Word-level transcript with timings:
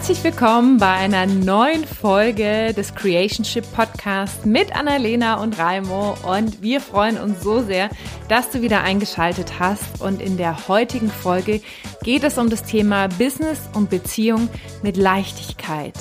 Herzlich 0.00 0.24
willkommen 0.24 0.78
bei 0.78 0.94
einer 0.94 1.26
neuen 1.26 1.84
Folge 1.84 2.72
des 2.72 2.94
Creationship 2.94 3.70
Podcast 3.74 4.46
mit 4.46 4.74
Annalena 4.74 5.34
und 5.42 5.58
Raimo. 5.58 6.16
Und 6.22 6.62
wir 6.62 6.80
freuen 6.80 7.18
uns 7.18 7.42
so 7.42 7.60
sehr, 7.60 7.90
dass 8.26 8.48
du 8.50 8.62
wieder 8.62 8.80
eingeschaltet 8.80 9.60
hast. 9.60 10.00
Und 10.00 10.22
in 10.22 10.38
der 10.38 10.68
heutigen 10.68 11.10
Folge 11.10 11.60
geht 12.02 12.24
es 12.24 12.38
um 12.38 12.48
das 12.48 12.62
Thema 12.62 13.08
Business 13.08 13.68
und 13.74 13.90
Beziehung 13.90 14.48
mit 14.82 14.96
Leichtigkeit. 14.96 15.92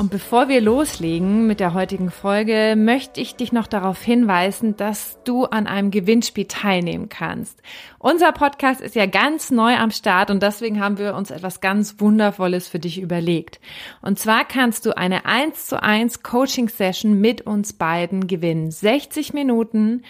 Und 0.00 0.10
bevor 0.10 0.48
wir 0.48 0.62
loslegen 0.62 1.46
mit 1.46 1.60
der 1.60 1.74
heutigen 1.74 2.10
Folge, 2.10 2.74
möchte 2.74 3.20
ich 3.20 3.36
dich 3.36 3.52
noch 3.52 3.66
darauf 3.66 4.00
hinweisen, 4.00 4.74
dass 4.74 5.18
du 5.24 5.44
an 5.44 5.66
einem 5.66 5.90
Gewinnspiel 5.90 6.46
teilnehmen 6.46 7.10
kannst. 7.10 7.60
Unser 7.98 8.32
Podcast 8.32 8.80
ist 8.80 8.94
ja 8.94 9.04
ganz 9.04 9.50
neu 9.50 9.76
am 9.76 9.90
Start 9.90 10.30
und 10.30 10.42
deswegen 10.42 10.80
haben 10.80 10.96
wir 10.96 11.14
uns 11.14 11.30
etwas 11.30 11.60
ganz 11.60 11.96
Wundervolles 12.00 12.66
für 12.66 12.78
dich 12.78 12.98
überlegt. 12.98 13.60
Und 14.00 14.18
zwar 14.18 14.46
kannst 14.46 14.86
du 14.86 14.96
eine 14.96 15.26
1 15.26 15.66
zu 15.66 15.82
1 15.82 16.22
Coaching 16.22 16.70
Session 16.70 17.20
mit 17.20 17.42
uns 17.42 17.74
beiden 17.74 18.26
gewinnen. 18.26 18.70
60 18.70 19.34
Minuten 19.34 20.02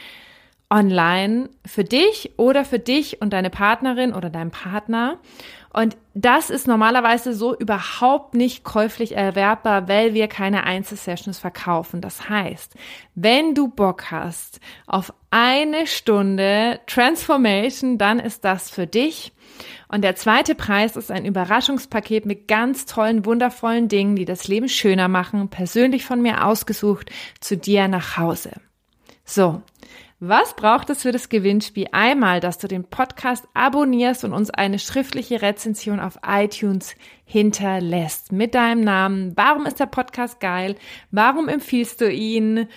online 0.70 1.50
für 1.66 1.82
dich 1.82 2.30
oder 2.36 2.64
für 2.64 2.78
dich 2.78 3.20
und 3.20 3.32
deine 3.32 3.50
Partnerin 3.50 4.14
oder 4.14 4.30
deinen 4.30 4.52
Partner. 4.52 5.18
Und 5.72 5.96
das 6.14 6.50
ist 6.50 6.66
normalerweise 6.66 7.32
so 7.32 7.56
überhaupt 7.56 8.34
nicht 8.34 8.64
käuflich 8.64 9.16
erwerbbar, 9.16 9.88
weil 9.88 10.14
wir 10.14 10.26
keine 10.26 10.64
Einzelsessions 10.64 11.38
verkaufen. 11.38 12.00
Das 12.00 12.28
heißt, 12.28 12.74
wenn 13.14 13.54
du 13.54 13.68
Bock 13.68 14.10
hast 14.10 14.58
auf 14.86 15.12
eine 15.30 15.86
Stunde 15.86 16.80
Transformation, 16.86 17.98
dann 17.98 18.18
ist 18.18 18.44
das 18.44 18.68
für 18.68 18.88
dich. 18.88 19.32
Und 19.88 20.02
der 20.02 20.16
zweite 20.16 20.56
Preis 20.56 20.96
ist 20.96 21.12
ein 21.12 21.24
Überraschungspaket 21.24 22.26
mit 22.26 22.48
ganz 22.48 22.86
tollen, 22.86 23.24
wundervollen 23.24 23.88
Dingen, 23.88 24.16
die 24.16 24.24
das 24.24 24.48
Leben 24.48 24.68
schöner 24.68 25.06
machen, 25.06 25.48
persönlich 25.48 26.04
von 26.04 26.20
mir 26.20 26.46
ausgesucht, 26.46 27.10
zu 27.40 27.56
dir 27.56 27.86
nach 27.86 28.16
Hause. 28.16 28.52
So, 29.24 29.62
was 30.20 30.54
braucht 30.54 30.90
es 30.90 31.02
für 31.02 31.12
das 31.12 31.30
Gewinnspiel? 31.30 31.86
Einmal, 31.92 32.40
dass 32.40 32.58
du 32.58 32.68
den 32.68 32.84
Podcast 32.84 33.48
abonnierst 33.54 34.22
und 34.22 34.34
uns 34.34 34.50
eine 34.50 34.78
schriftliche 34.78 35.40
Rezension 35.40 35.98
auf 35.98 36.18
iTunes 36.26 36.94
hinterlässt 37.24 38.30
mit 38.30 38.54
deinem 38.54 38.82
Namen. 38.82 39.32
Warum 39.36 39.64
ist 39.64 39.80
der 39.80 39.86
Podcast 39.86 40.38
geil? 40.38 40.76
Warum 41.10 41.48
empfiehlst 41.48 42.02
du 42.02 42.12
ihn? 42.12 42.68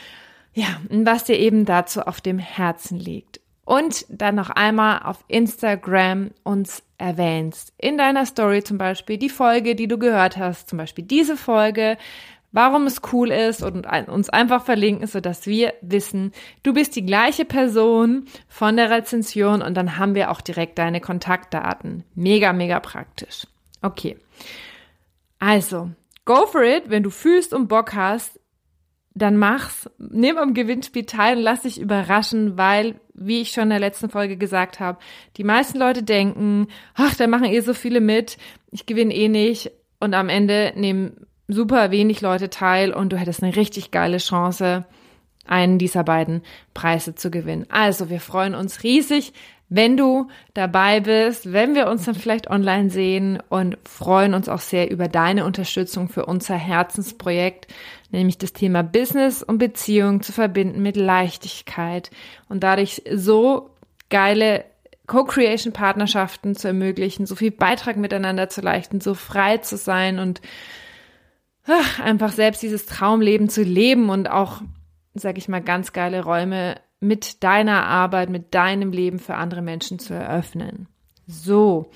Ja, 0.53 0.79
was 0.89 1.25
dir 1.25 1.37
eben 1.37 1.65
dazu 1.65 2.03
auf 2.03 2.21
dem 2.21 2.39
Herzen 2.39 2.97
liegt. 2.97 3.41
Und 3.65 4.05
dann 4.07 4.35
noch 4.35 4.49
einmal 4.49 5.01
auf 5.03 5.25
Instagram 5.27 6.31
uns 6.43 6.81
erwähnst. 6.97 7.73
In 7.77 7.97
deiner 7.97 8.25
Story 8.25 8.63
zum 8.63 8.77
Beispiel 8.77 9.17
die 9.17 9.29
Folge, 9.29 9.75
die 9.75 9.87
du 9.89 9.97
gehört 9.97 10.37
hast, 10.37 10.69
zum 10.69 10.77
Beispiel 10.77 11.03
diese 11.03 11.35
Folge 11.35 11.97
warum 12.53 12.85
es 12.85 13.01
cool 13.11 13.31
ist 13.31 13.61
und 13.61 13.85
uns 14.07 14.29
einfach 14.29 14.63
verlinken, 14.63 15.07
so 15.07 15.19
dass 15.19 15.45
wir 15.45 15.73
wissen, 15.81 16.31
du 16.61 16.71
bist 16.73 16.95
die 16.95 17.05
gleiche 17.05 17.43
Person 17.43 18.25
von 18.47 18.77
der 18.77 18.89
Rezension 18.89 19.61
und 19.61 19.75
dann 19.75 19.97
haben 19.97 20.15
wir 20.15 20.31
auch 20.31 20.39
direkt 20.39 20.77
deine 20.77 21.01
Kontaktdaten. 21.01 22.05
Mega, 22.15 22.53
mega 22.53 22.79
praktisch. 22.79 23.47
Okay. 23.81 24.17
Also, 25.39 25.89
go 26.23 26.45
for 26.45 26.63
it, 26.63 26.83
wenn 26.87 27.03
du 27.03 27.09
fühlst 27.09 27.53
und 27.53 27.67
Bock 27.67 27.93
hast, 27.93 28.39
dann 29.15 29.37
mach's, 29.37 29.89
nimm 29.97 30.37
am 30.37 30.53
Gewinnspiel 30.53 31.05
teil 31.05 31.37
und 31.37 31.43
lass 31.43 31.63
dich 31.63 31.79
überraschen, 31.79 32.57
weil, 32.57 32.99
wie 33.13 33.41
ich 33.41 33.51
schon 33.51 33.63
in 33.63 33.69
der 33.69 33.79
letzten 33.79 34.09
Folge 34.09 34.37
gesagt 34.37 34.79
habe, 34.79 34.99
die 35.37 35.43
meisten 35.43 35.77
Leute 35.77 36.01
denken, 36.01 36.67
ach, 36.95 37.13
da 37.15 37.27
machen 37.27 37.45
eh 37.45 37.59
so 37.59 37.73
viele 37.73 38.01
mit, 38.01 38.37
ich 38.71 38.85
gewinne 38.85 39.13
eh 39.13 39.27
nicht 39.27 39.71
und 39.99 40.13
am 40.13 40.29
Ende 40.29 40.73
nehmen 40.75 41.27
super 41.47 41.91
wenig 41.91 42.21
Leute 42.21 42.49
teil 42.49 42.93
und 42.93 43.11
du 43.11 43.17
hättest 43.17 43.43
eine 43.43 43.55
richtig 43.55 43.91
geile 43.91 44.17
Chance, 44.17 44.85
einen 45.45 45.77
dieser 45.77 46.03
beiden 46.03 46.41
Preise 46.73 47.15
zu 47.15 47.29
gewinnen. 47.29 47.65
Also 47.69 48.09
wir 48.09 48.19
freuen 48.19 48.55
uns 48.55 48.83
riesig, 48.83 49.33
wenn 49.75 49.97
du 49.97 50.27
dabei 50.53 50.99
bist, 50.99 51.51
wenn 51.51 51.73
wir 51.73 51.87
uns 51.87 52.05
dann 52.05 52.15
vielleicht 52.15 52.49
online 52.49 52.89
sehen 52.91 53.41
und 53.49 53.77
freuen 53.89 54.35
uns 54.35 54.47
auch 54.47 54.59
sehr 54.59 54.91
über 54.91 55.07
deine 55.07 55.45
Unterstützung 55.45 56.09
für 56.09 56.27
unser 56.27 56.55
Herzensprojekt, 56.55 57.67
nämlich 58.11 58.37
das 58.37 58.53
Thema 58.53 58.83
Business 58.83 59.41
und 59.41 59.57
Beziehung 59.57 60.21
zu 60.21 60.31
verbinden 60.31 60.83
mit 60.83 60.95
Leichtigkeit 60.95 62.11
und 62.49 62.63
dadurch 62.63 63.01
so 63.11 63.71
geile 64.09 64.63
Co-Creation-Partnerschaften 65.07 66.55
zu 66.55 66.67
ermöglichen, 66.67 67.25
so 67.25 67.35
viel 67.35 67.51
Beitrag 67.51 67.97
miteinander 67.97 68.49
zu 68.49 68.61
leisten, 68.61 69.01
so 69.01 69.15
frei 69.15 69.57
zu 69.57 69.75
sein 69.75 70.19
und 70.19 70.39
einfach 72.03 72.31
selbst 72.31 72.61
dieses 72.61 72.85
Traumleben 72.85 73.49
zu 73.49 73.63
leben 73.63 74.09
und 74.09 74.29
auch, 74.29 74.61
sag 75.13 75.37
ich 75.37 75.47
mal, 75.47 75.61
ganz 75.61 75.93
geile 75.93 76.23
Räume 76.23 76.75
mit 76.99 77.43
deiner 77.43 77.85
Arbeit, 77.85 78.29
mit 78.29 78.53
deinem 78.53 78.91
Leben 78.91 79.19
für 79.19 79.35
andere 79.35 79.61
Menschen 79.61 79.99
zu 79.99 80.13
eröffnen. 80.13 80.87
So, 81.25 81.89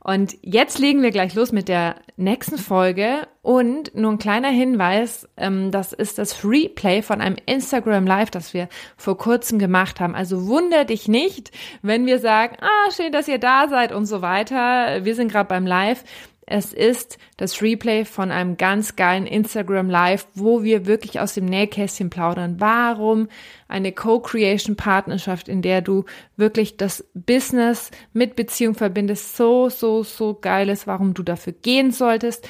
und 0.00 0.36
jetzt 0.42 0.78
legen 0.78 1.00
wir 1.00 1.10
gleich 1.10 1.34
los 1.34 1.50
mit 1.50 1.68
der 1.68 1.96
nächsten 2.18 2.58
Folge 2.58 3.26
und 3.40 3.94
nur 3.94 4.12
ein 4.12 4.18
kleiner 4.18 4.50
Hinweis, 4.50 5.26
ähm, 5.38 5.70
das 5.70 5.94
ist 5.94 6.18
das 6.18 6.44
Replay 6.44 7.00
von 7.00 7.22
einem 7.22 7.36
Instagram 7.46 8.06
Live, 8.06 8.30
das 8.30 8.52
wir 8.52 8.68
vor 8.98 9.16
kurzem 9.16 9.58
gemacht 9.58 10.00
haben. 10.00 10.14
Also 10.14 10.46
wunder 10.46 10.84
dich 10.84 11.08
nicht, 11.08 11.50
wenn 11.80 12.04
wir 12.04 12.18
sagen, 12.18 12.58
ah, 12.60 12.90
schön, 12.90 13.12
dass 13.12 13.26
ihr 13.26 13.38
da 13.38 13.68
seid 13.68 13.92
und 13.92 14.04
so 14.04 14.20
weiter. 14.20 15.02
Wir 15.06 15.14
sind 15.14 15.32
gerade 15.32 15.48
beim 15.48 15.66
Live. 15.66 16.04
Es 16.46 16.74
ist 16.74 17.18
das 17.38 17.62
Replay 17.62 18.04
von 18.04 18.30
einem 18.30 18.56
ganz 18.56 18.96
geilen 18.96 19.26
Instagram 19.26 19.88
Live, 19.88 20.26
wo 20.34 20.62
wir 20.62 20.86
wirklich 20.86 21.18
aus 21.20 21.34
dem 21.34 21.46
Nähkästchen 21.46 22.10
plaudern. 22.10 22.56
Warum 22.58 23.28
eine 23.66 23.92
Co-Creation 23.92 24.76
Partnerschaft, 24.76 25.48
in 25.48 25.62
der 25.62 25.80
du 25.80 26.04
wirklich 26.36 26.76
das 26.76 27.04
Business 27.14 27.90
mit 28.12 28.36
Beziehung 28.36 28.74
verbindest, 28.74 29.36
so, 29.36 29.70
so, 29.70 30.02
so 30.02 30.34
geil 30.34 30.68
ist, 30.68 30.86
warum 30.86 31.14
du 31.14 31.22
dafür 31.22 31.54
gehen 31.54 31.92
solltest. 31.92 32.46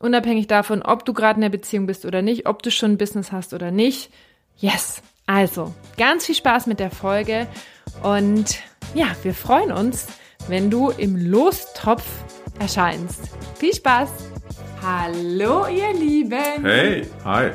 Unabhängig 0.00 0.46
davon, 0.46 0.82
ob 0.82 1.04
du 1.04 1.12
gerade 1.12 1.36
in 1.36 1.42
der 1.42 1.50
Beziehung 1.50 1.86
bist 1.86 2.04
oder 2.04 2.22
nicht, 2.22 2.46
ob 2.46 2.62
du 2.62 2.70
schon 2.70 2.92
ein 2.92 2.98
Business 2.98 3.30
hast 3.30 3.52
oder 3.52 3.70
nicht. 3.70 4.10
Yes. 4.56 5.02
Also, 5.26 5.74
ganz 5.96 6.26
viel 6.26 6.34
Spaß 6.34 6.66
mit 6.66 6.80
der 6.80 6.90
Folge 6.90 7.46
und 8.02 8.58
ja, 8.94 9.06
wir 9.22 9.34
freuen 9.34 9.72
uns, 9.72 10.06
wenn 10.48 10.70
du 10.70 10.90
im 10.90 11.16
Lostopf 11.16 12.04
erscheinst. 12.58 13.30
Viel 13.58 13.74
Spaß! 13.74 14.10
Hallo 14.82 15.66
ihr 15.66 15.92
Lieben! 15.92 16.62
Hey, 16.62 17.06
hi! 17.24 17.50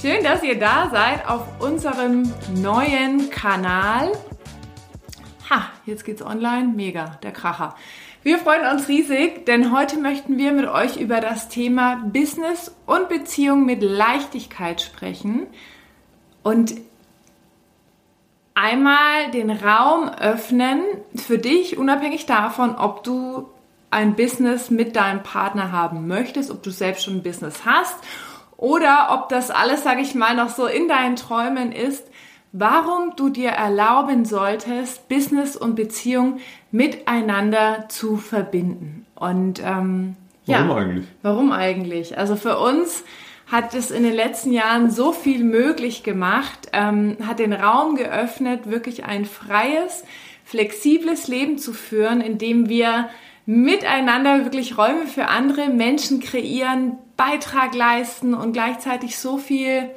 Schön, 0.00 0.22
dass 0.22 0.42
ihr 0.42 0.58
da 0.58 0.90
seid 0.90 1.28
auf 1.28 1.42
unserem 1.60 2.32
neuen 2.54 3.30
Kanal. 3.30 4.12
Ha, 5.50 5.70
jetzt 5.86 6.04
geht's 6.04 6.22
online. 6.22 6.68
Mega, 6.68 7.18
der 7.22 7.32
Kracher. 7.32 7.74
Wir 8.22 8.38
freuen 8.38 8.70
uns 8.70 8.88
riesig, 8.88 9.46
denn 9.46 9.72
heute 9.72 9.98
möchten 9.98 10.38
wir 10.38 10.52
mit 10.52 10.66
euch 10.66 10.98
über 10.98 11.20
das 11.20 11.48
Thema 11.48 12.02
Business 12.12 12.74
und 12.86 13.08
Beziehung 13.08 13.64
mit 13.64 13.82
Leichtigkeit 13.82 14.82
sprechen 14.82 15.46
und 16.42 16.74
einmal 18.54 19.30
den 19.32 19.50
Raum 19.50 20.08
öffnen 20.08 20.82
für 21.14 21.38
dich, 21.38 21.78
unabhängig 21.78 22.26
davon, 22.26 22.74
ob 22.74 23.04
du 23.04 23.48
ein 23.90 24.16
Business 24.16 24.70
mit 24.70 24.96
deinem 24.96 25.22
Partner 25.22 25.72
haben 25.72 26.06
möchtest, 26.06 26.50
ob 26.50 26.62
du 26.62 26.70
selbst 26.70 27.04
schon 27.04 27.16
ein 27.16 27.22
Business 27.22 27.64
hast 27.64 27.96
oder 28.56 29.08
ob 29.12 29.28
das 29.28 29.50
alles, 29.50 29.84
sage 29.84 30.02
ich 30.02 30.14
mal, 30.14 30.34
noch 30.34 30.50
so 30.50 30.66
in 30.66 30.88
deinen 30.88 31.16
Träumen 31.16 31.72
ist, 31.72 32.04
warum 32.52 33.14
du 33.16 33.28
dir 33.28 33.50
erlauben 33.50 34.24
solltest, 34.24 35.08
Business 35.08 35.56
und 35.56 35.74
Beziehung 35.74 36.40
miteinander 36.70 37.86
zu 37.88 38.16
verbinden. 38.16 39.06
Und 39.14 39.60
ähm, 39.64 40.16
warum 40.46 40.68
ja, 40.68 40.76
eigentlich? 40.76 41.06
Warum 41.22 41.52
eigentlich? 41.52 42.18
Also 42.18 42.36
für 42.36 42.58
uns 42.58 43.04
hat 43.46 43.74
es 43.74 43.90
in 43.90 44.02
den 44.02 44.14
letzten 44.14 44.52
Jahren 44.52 44.90
so 44.90 45.12
viel 45.12 45.42
möglich 45.42 46.02
gemacht, 46.02 46.68
ähm, 46.72 47.16
hat 47.26 47.38
den 47.38 47.52
Raum 47.52 47.96
geöffnet, 47.96 48.70
wirklich 48.70 49.04
ein 49.04 49.24
freies, 49.24 50.04
flexibles 50.44 51.28
Leben 51.28 51.58
zu 51.58 51.72
führen, 51.72 52.20
in 52.20 52.38
dem 52.38 52.68
wir 52.68 53.08
miteinander 53.50 54.44
wirklich 54.44 54.76
Räume 54.76 55.06
für 55.06 55.28
andere 55.28 55.68
Menschen 55.70 56.20
kreieren, 56.20 56.98
Beitrag 57.16 57.74
leisten 57.74 58.34
und 58.34 58.52
gleichzeitig 58.52 59.16
so 59.16 59.38
viel 59.38 59.88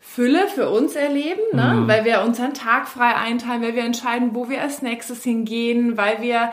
Fülle 0.00 0.48
für 0.48 0.68
uns 0.68 0.96
erleben, 0.96 1.42
ne? 1.52 1.74
Mhm. 1.74 1.88
weil 1.88 2.04
wir 2.04 2.22
unseren 2.22 2.54
Tag 2.54 2.88
frei 2.88 3.14
einteilen, 3.14 3.62
weil 3.62 3.76
wir 3.76 3.84
entscheiden, 3.84 4.34
wo 4.34 4.48
wir 4.48 4.62
als 4.62 4.82
nächstes 4.82 5.22
hingehen, 5.22 5.96
weil 5.96 6.20
wir 6.20 6.52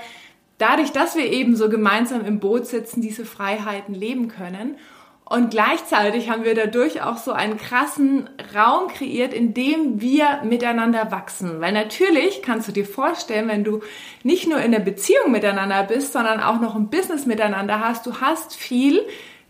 dadurch, 0.60 0.92
dass 0.92 1.16
wir 1.16 1.32
eben 1.32 1.56
so 1.56 1.68
gemeinsam 1.68 2.24
im 2.24 2.40
Boot 2.40 2.68
sitzen, 2.68 3.02
diese 3.02 3.26
Freiheiten 3.26 3.96
leben 3.96 4.28
können. 4.28 4.76
Und 5.26 5.52
gleichzeitig 5.52 6.30
haben 6.30 6.44
wir 6.44 6.54
dadurch 6.54 7.02
auch 7.02 7.18
so 7.18 7.32
einen 7.32 7.58
krassen 7.58 8.30
Raum 8.54 8.90
kreiert, 8.90 9.34
in 9.34 9.54
dem 9.54 10.02
wir 10.02 10.42
miteinander 10.44 11.12
wachsen. 11.12 11.62
Weil 11.62 11.72
natürlich 11.72 12.42
kannst 12.42 12.68
du 12.68 12.72
dir 12.72 12.86
vorstellen, 12.86 13.48
wenn 13.48 13.64
du 13.64 13.82
nicht 14.24 14.48
nur 14.48 14.60
in 14.60 14.72
der 14.72 14.80
Beziehung 14.80 15.32
miteinander 15.32 15.84
bist, 15.84 16.14
sondern 16.14 16.42
auch 16.42 16.60
noch 16.60 16.76
ein 16.76 16.90
Business 16.90 17.26
miteinander 17.26 17.80
hast, 17.80 18.06
du 18.06 18.20
hast 18.20 18.56
viel 18.56 19.02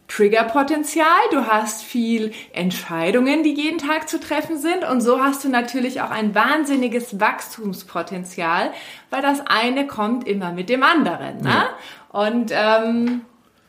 Triggerpotenzial, 0.08 1.08
du 1.32 1.48
hast 1.48 1.82
viel 1.82 2.34
Entscheidungen, 2.52 3.42
die 3.42 3.54
jeden 3.54 3.80
Tag 3.80 4.08
zu 4.08 4.20
treffen 4.20 4.58
sind 4.58 4.84
und 4.84 5.02
so 5.02 5.22
hast 5.22 5.44
du 5.44 5.50
natürlich 5.50 6.02
auch 6.02 6.12
ein 6.12 6.36
wahnsinniges 6.36 7.20
Wachstumspotenzial, 7.20 8.72
weil 9.10 9.22
das 9.22 9.42
eine 9.48 9.88
kommt 9.88 10.28
immer 10.28 10.52
mit 10.52 10.70
dem 10.70 10.84
anderen. 10.84 11.42
Ne? 11.42 11.50
Ja. 11.50 11.70
Und 12.12 12.52
ähm, 12.54 13.22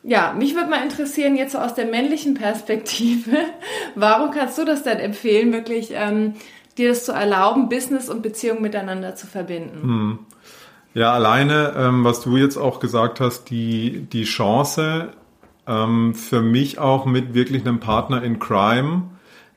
ja, 0.04 0.34
mich 0.36 0.54
würde 0.54 0.68
mal 0.70 0.82
interessieren, 0.82 1.34
jetzt 1.34 1.52
so 1.52 1.58
aus 1.58 1.74
der 1.74 1.86
männlichen 1.86 2.34
Perspektive, 2.34 3.36
warum 3.94 4.30
kannst 4.30 4.58
du 4.58 4.64
das 4.64 4.82
denn 4.82 4.98
empfehlen, 4.98 5.52
wirklich 5.52 5.90
ähm, 5.92 6.34
dir 6.76 6.90
das 6.90 7.04
zu 7.04 7.12
erlauben, 7.12 7.68
Business 7.68 8.10
und 8.10 8.22
Beziehung 8.22 8.60
miteinander 8.60 9.16
zu 9.16 9.26
verbinden? 9.26 9.82
Hm. 9.82 10.18
Ja, 10.92 11.12
alleine, 11.12 11.74
ähm, 11.76 12.04
was 12.04 12.20
du 12.20 12.36
jetzt 12.36 12.56
auch 12.56 12.78
gesagt 12.78 13.18
hast, 13.18 13.50
die, 13.50 14.06
die 14.12 14.24
Chance, 14.24 15.08
ähm, 15.66 16.14
für 16.14 16.40
mich 16.40 16.78
auch 16.78 17.06
mit 17.06 17.34
wirklich 17.34 17.62
einem 17.62 17.80
Partner 17.80 18.22
in 18.22 18.38
Crime, 18.38 19.04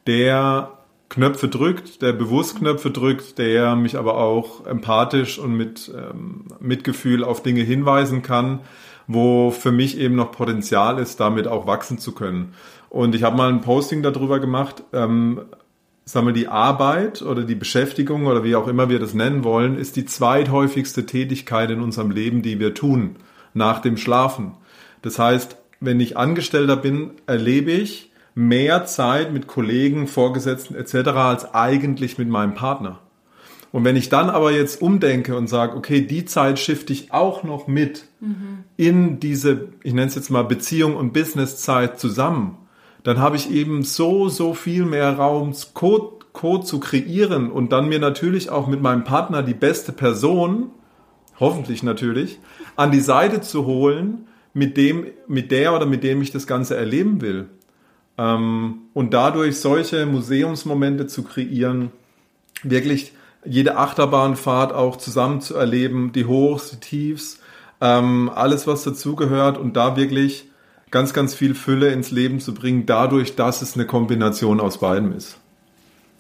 der 0.07 0.71
Knöpfe 1.09 1.47
drückt, 1.47 2.01
der 2.01 2.13
bewusst 2.13 2.57
Knöpfe 2.57 2.89
drückt, 2.89 3.38
der 3.38 3.75
mich 3.75 3.97
aber 3.97 4.17
auch 4.17 4.65
empathisch 4.65 5.38
und 5.38 5.55
mit 5.55 5.91
ähm, 5.95 6.45
Mitgefühl 6.59 7.23
auf 7.23 7.44
Dinge 7.44 7.61
hinweisen 7.61 8.21
kann, 8.21 8.61
wo 9.07 9.51
für 9.51 9.71
mich 9.71 9.98
eben 9.98 10.15
noch 10.15 10.31
Potenzial 10.31 11.00
ist, 11.00 11.19
damit 11.19 11.48
auch 11.48 11.65
wachsen 11.65 11.98
zu 11.98 12.13
können. 12.13 12.54
Und 12.89 13.15
ich 13.15 13.24
habe 13.24 13.38
mal 13.38 13.50
ein 13.50 13.62
Posting 13.62 14.04
darüber 14.04 14.39
gemacht, 14.39 14.83
ähm, 14.94 15.42
sagen 16.06 16.27
wir, 16.27 16.33
die 16.33 16.48
Arbeit 16.48 17.21
oder 17.21 17.44
die 17.44 17.56
Beschäftigung 17.56 18.27
oder 18.27 18.44
wie 18.44 18.56
auch 18.56 18.68
immer 18.68 18.89
wir 18.89 19.00
das 19.00 19.13
nennen 19.13 19.44
wollen, 19.44 19.77
ist 19.77 19.95
die 19.95 20.06
zweithäufigste 20.06 21.06
Tätigkeit 21.06 21.69
in 21.69 21.81
unserem 21.81 22.12
Leben, 22.12 22.42
die 22.42 22.59
wir 22.59 22.74
tun, 22.74 23.18
nach 23.54 23.80
dem 23.81 23.98
Schlafen. 23.98 24.54
Das 25.01 25.19
heißt, 25.19 25.57
wenn 25.80 26.00
ich 26.00 26.18
Angestellter 26.18 26.77
bin, 26.77 27.12
erlebe 27.27 27.71
ich 27.71 28.12
mehr 28.36 28.86
Zeit 28.86 29.33
mit 29.33 29.48
Kollegen, 29.48 30.07
Vorgesetzten 30.07 30.75
etc. 30.75 31.09
als 31.09 31.54
eigentlich 31.54 32.18
mit 32.18 32.30
meinem 32.30 32.54
Partner. 32.54 33.00
Und 33.72 33.84
wenn 33.84 33.96
ich 33.96 34.10
dann 34.10 34.30
aber 34.30 34.52
jetzt 34.52 34.81
umdenke 34.81 35.36
und 35.36 35.48
sage, 35.48 35.75
okay, 35.75 36.02
die 36.02 36.25
Zeit 36.25 36.58
shifte 36.58 36.94
ich 36.94 37.12
auch 37.12 37.44
noch 37.44 37.68
mit 37.68 38.06
mhm. 38.19 38.64
in 38.78 39.19
diese, 39.19 39.69
ich 39.84 39.94
nenne 39.94 40.08
es 40.08 40.16
jetzt 40.16 40.30
mal 40.30 40.44
Beziehung 40.44 40.96
und 40.96 41.14
Businesszeit 41.14 42.00
zusammen, 42.00 42.58
dann 43.04 43.19
habe 43.19 43.36
ich 43.36 43.52
eben 43.52 43.84
so, 43.84 44.30
so 44.30 44.54
viel 44.54 44.86
mehr 44.86 45.14
Raum, 45.14 45.54
Code, 45.74 46.25
Code 46.34 46.66
zu 46.66 46.80
kreieren 46.80 47.52
und 47.52 47.72
dann 47.72 47.90
mir 47.90 48.00
natürlich 48.00 48.50
auch 48.50 48.68
mit 48.68 48.81
meinem 48.81 49.04
Partner 49.04 49.44
die 49.44 49.54
beste 49.54 49.92
Person, 49.92 50.72
hoffentlich 51.40 51.84
natürlich, 51.84 52.40
an 52.75 52.92
die 52.92 53.00
Seite 53.00 53.42
zu 53.42 53.66
holen, 53.66 54.28
mit 54.54 54.75
dem, 54.75 55.06
mit 55.28 55.52
der 55.52 55.75
oder 55.75 55.86
mit 55.86 56.04
dem 56.04 56.22
ich 56.22 56.31
das 56.31 56.48
Ganze 56.48 56.75
erleben 56.75 57.22
will. 57.22 57.48
Ähm, 58.18 58.80
und 58.94 59.14
dadurch 59.14 59.60
solche 59.60 60.06
Museumsmomente 60.06 61.08
zu 61.08 61.24
kreieren, 61.24 61.92
wirklich 62.64 63.14
jede 63.47 63.77
Achterbahnfahrt 63.77 64.73
auch 64.73 64.97
zusammen 64.97 65.41
zu 65.41 65.55
erleben, 65.55 66.11
die 66.11 66.25
Hochs, 66.25 66.71
die 66.71 66.79
Tiefs, 66.79 67.39
ähm, 67.81 68.31
alles 68.33 68.67
was 68.67 68.83
dazugehört 68.83 69.57
und 69.57 69.75
da 69.77 69.95
wirklich 69.95 70.49
ganz, 70.91 71.13
ganz 71.13 71.33
viel 71.33 71.55
Fülle 71.55 71.89
ins 71.89 72.11
Leben 72.11 72.39
zu 72.39 72.53
bringen, 72.53 72.85
dadurch, 72.85 73.35
dass 73.35 73.61
es 73.61 73.75
eine 73.75 73.85
Kombination 73.85 74.59
aus 74.59 74.79
beidem 74.79 75.15
ist. 75.15 75.38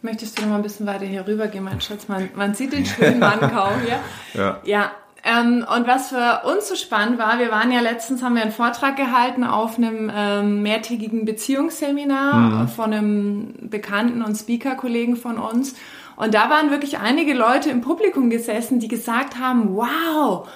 Möchtest 0.01 0.37
du 0.37 0.43
noch 0.43 0.49
mal 0.49 0.55
ein 0.57 0.61
bisschen 0.61 0.85
weiter 0.85 1.05
hier 1.05 1.25
rüber 1.25 1.47
gehen, 1.47 1.63
mein 1.63 1.81
Schatz? 1.81 2.07
Man, 2.07 2.29
man 2.35 2.53
sieht 2.53 2.73
den 2.73 2.85
schönen 2.85 3.19
Mann 3.19 3.39
kaum 3.39 3.73
hier. 3.83 3.99
Ja. 4.33 4.61
ja, 4.63 4.91
ähm, 5.23 5.65
und 5.75 5.87
was 5.87 6.09
für 6.09 6.41
uns 6.47 6.69
so 6.69 6.75
spannend 6.75 7.19
war, 7.19 7.39
wir 7.39 7.51
waren 7.51 7.71
ja 7.71 7.81
letztens, 7.81 8.21
haben 8.21 8.35
wir 8.35 8.43
einen 8.43 8.51
Vortrag 8.51 8.95
gehalten 8.95 9.43
auf 9.43 9.77
einem 9.77 10.11
ähm, 10.13 10.61
mehrtägigen 10.61 11.25
Beziehungsseminar 11.25 12.33
mhm. 12.35 12.67
von 12.69 12.93
einem 12.93 13.53
Bekannten 13.69 14.21
und 14.21 14.35
Speaker-Kollegen 14.35 15.15
von 15.15 15.37
uns. 15.37 15.75
Und 16.17 16.33
da 16.33 16.49
waren 16.49 16.71
wirklich 16.71 16.97
einige 16.97 17.33
Leute 17.33 17.69
im 17.69 17.81
Publikum 17.81 18.29
gesessen, 18.29 18.79
die 18.79 18.87
gesagt 18.87 19.39
haben, 19.39 19.75
wow, 19.75 20.49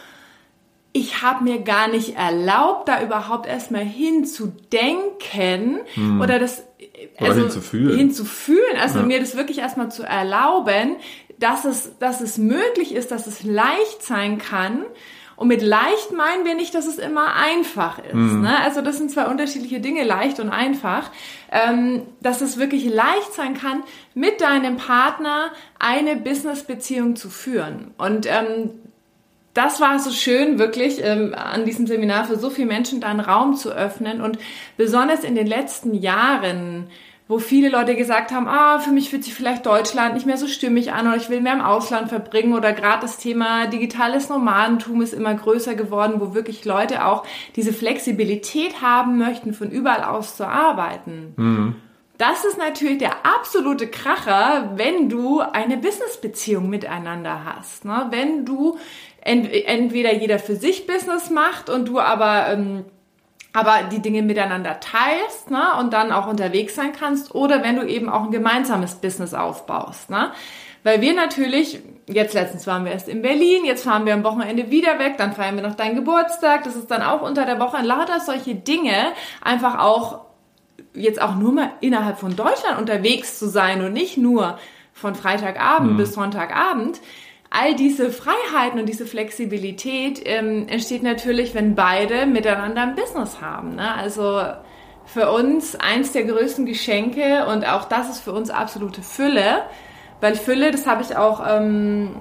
ich 0.92 1.22
habe 1.22 1.44
mir 1.44 1.60
gar 1.62 1.88
nicht 1.88 2.18
erlaubt, 2.18 2.90
da 2.90 3.02
überhaupt 3.02 3.48
erstmal 3.48 3.86
hinzudenken 3.86 5.80
mhm. 5.96 6.20
oder 6.20 6.38
das 6.40 6.64
also 7.18 7.32
oder 7.32 7.42
hinzufühlen. 7.44 7.98
hinzufühlen, 7.98 8.78
also 8.82 9.00
ja. 9.00 9.06
mir 9.06 9.20
das 9.20 9.38
wirklich 9.38 9.60
erstmal 9.60 9.92
zu 9.92 10.04
erlauben, 10.04 10.98
dass 11.40 11.66
es, 11.66 11.98
dass 12.00 12.22
es 12.22 12.38
möglich 12.38 12.94
ist, 12.94 13.12
dass 13.12 13.28
es 13.28 13.44
leicht 13.44 14.04
sein 14.04 14.38
kann. 14.38 14.84
Und 15.42 15.48
mit 15.48 15.64
leicht 15.64 16.12
meinen 16.16 16.46
wir 16.46 16.54
nicht, 16.54 16.76
dass 16.76 16.86
es 16.86 17.00
immer 17.00 17.34
einfach 17.34 17.98
ist. 17.98 18.14
Mhm. 18.14 18.42
Ne? 18.44 18.56
Also 18.64 18.84
das 18.84 18.98
sind 18.98 19.10
zwei 19.10 19.26
unterschiedliche 19.26 19.80
Dinge, 19.80 20.04
leicht 20.04 20.40
und 20.40 20.50
einfach. 20.50 21.10
Ähm, 21.52 22.04
dass 22.22 22.42
es 22.42 22.60
wirklich 22.60 22.86
leicht 22.86 23.34
sein 23.34 23.56
kann, 23.56 23.82
mit 24.14 24.40
deinem 24.40 24.78
Partner 24.78 25.50
eine 25.80 26.16
Business-Beziehung 26.16 27.16
zu 27.16 27.32
führen. 27.32 27.96
Und 27.98 28.28
ähm, 28.28 28.70
das 29.56 29.82
war 29.82 29.98
so 29.98 30.12
schön, 30.12 30.60
wirklich 30.60 31.04
ähm, 31.04 31.34
an 31.36 31.66
diesem 31.66 31.88
Seminar 31.88 32.26
für 32.26 32.38
so 32.38 32.52
viele 32.52 32.68
Menschen 32.68 33.02
da 33.02 33.08
einen 33.08 33.20
Raum 33.20 33.56
zu 33.56 33.72
öffnen. 33.72 34.22
Und 34.22 34.38
besonders 34.78 35.24
in 35.24 35.34
den 35.34 35.48
letzten 35.48 35.96
Jahren 35.96 36.86
wo 37.28 37.40
viele 37.40 37.70
Leute 37.70 37.96
gesagt 37.96 38.32
haben, 38.32 38.48
ah, 38.48 38.80
für 38.80 38.92
mich 38.92 39.10
fühlt 39.10 39.24
sich 39.24 39.34
vielleicht 39.34 39.66
Deutschland 39.66 40.16
nicht 40.16 40.26
mehr 40.26 40.38
so 40.38 40.48
stimmig 40.48 40.92
an 40.92 41.08
oder 41.08 41.16
ich 41.16 41.30
will 41.30 41.40
mehr 41.40 41.54
im 41.54 41.62
Ausland 41.62 42.10
verbringen 42.10 42.54
oder 42.54 42.74
gerade 42.74 43.02
das 43.02 43.18
Thema 43.18 43.68
digitales 43.68 44.28
Nomadentum 44.30 45.02
ist 45.02 45.14
immer 45.14 45.34
größer 45.34 45.76
geworden, 45.76 46.16
wo 46.18 46.34
wirklich 46.34 46.66
Leute 46.66 47.06
auch 47.06 47.26
diese 47.56 47.72
Flexibilität 47.72 48.82
haben 48.82 49.18
möchten, 49.18 49.54
von 49.54 49.72
überall 49.72 50.04
aus 50.04 50.36
zu 50.36 50.46
arbeiten. 50.46 51.34
Mhm. 51.38 51.76
Das 52.18 52.46
ist 52.46 52.60
natürlich 52.60 53.00
der 53.00 53.26
absolute 53.26 53.88
Kracher, 53.88 54.74
wenn 54.76 55.10
du 55.10 55.40
eine 55.40 55.78
Businessbeziehung 55.78 56.70
miteinander 56.70 57.46
hast. 57.46 57.84
Ne? 57.84 58.08
Wenn 58.12 58.46
du 58.46 58.78
ent 59.22 59.52
entweder 59.52 60.14
jeder 60.14 60.38
für 60.38 60.56
sich 60.56 60.86
Business 60.86 61.32
macht 61.32 61.70
und 61.70 61.88
du 61.88 62.00
aber 62.00 62.50
ähm, 62.50 62.86
aber 63.54 63.84
die 63.92 64.00
Dinge 64.00 64.22
miteinander 64.22 64.80
teilst 64.80 65.52
ne, 65.52 65.76
und 65.80 65.94
dann 65.94 66.12
auch 66.12 66.28
unterwegs 66.28 66.76
sein 66.76 66.94
kannst 66.94 67.36
oder 67.36 67.64
wenn 67.64 67.76
du 67.76 67.86
eben 67.86 68.10
auch 68.10 68.24
ein 68.24 68.32
gemeinsames 68.32 68.96
Business 68.96 69.34
aufbaust. 69.34 70.10
Ne? 70.10 70.32
Weil 70.84 71.02
wir 71.02 71.14
natürlich, 71.14 71.80
jetzt 72.08 72.34
letztens 72.34 72.66
waren 72.66 72.86
wir 72.86 72.92
erst 72.92 73.08
in 73.08 73.22
Berlin, 73.22 73.66
jetzt 73.66 73.84
fahren 73.84 74.06
wir 74.06 74.14
am 74.14 74.24
Wochenende 74.24 74.72
wieder 74.72 74.98
weg, 75.00 75.16
dann 75.18 75.34
feiern 75.34 75.56
wir 75.56 75.64
noch 75.64 75.76
deinen 75.76 75.96
Geburtstag, 75.96 76.64
das 76.64 76.76
ist 76.76 76.90
dann 76.90 77.04
auch 77.04 77.22
unter 77.22 77.46
der 77.46 77.60
Woche. 77.60 77.84
Lauter 77.84 78.20
solche 78.20 78.56
Dinge, 78.56 78.96
einfach 79.42 79.80
auch 79.80 80.22
jetzt 80.94 81.22
auch 81.22 81.36
nur 81.36 81.52
mal 81.52 81.70
innerhalb 81.82 82.20
von 82.20 82.36
Deutschland 82.36 82.80
unterwegs 82.80 83.38
zu 83.38 83.48
sein 83.50 83.84
und 83.84 83.94
nicht 83.94 84.18
nur 84.18 84.58
von 84.94 85.16
Freitagabend 85.16 85.94
mhm. 85.94 85.98
bis 85.98 86.14
Sonntagabend 86.14 87.00
all 87.52 87.76
diese 87.76 88.10
Freiheiten 88.12 88.80
und 88.80 88.88
diese 88.88 89.06
Flexibilität 89.06 90.22
ähm, 90.26 90.68
entsteht 90.70 91.04
natürlich, 91.04 91.54
wenn 91.54 91.76
beide 91.76 92.26
miteinander 92.26 92.82
ein 92.82 92.96
Business 92.96 93.42
haben. 93.42 93.76
Ne? 93.76 93.94
Also 93.94 94.42
für 95.06 95.30
uns 95.32 95.76
eins 95.76 96.14
der 96.14 96.24
größten 96.24 96.66
Geschenke 96.66 97.46
und 97.48 97.68
auch 97.68 97.86
das 97.86 98.10
ist 98.10 98.22
für 98.22 98.32
uns 98.32 98.50
absolute 98.50 99.02
Fülle, 99.02 99.64
weil 100.22 100.36
Fülle, 100.36 100.72
das 100.72 100.88
habe 100.88 101.02
ich 101.02 101.18
auch 101.18 101.46
ähm, 101.46 102.16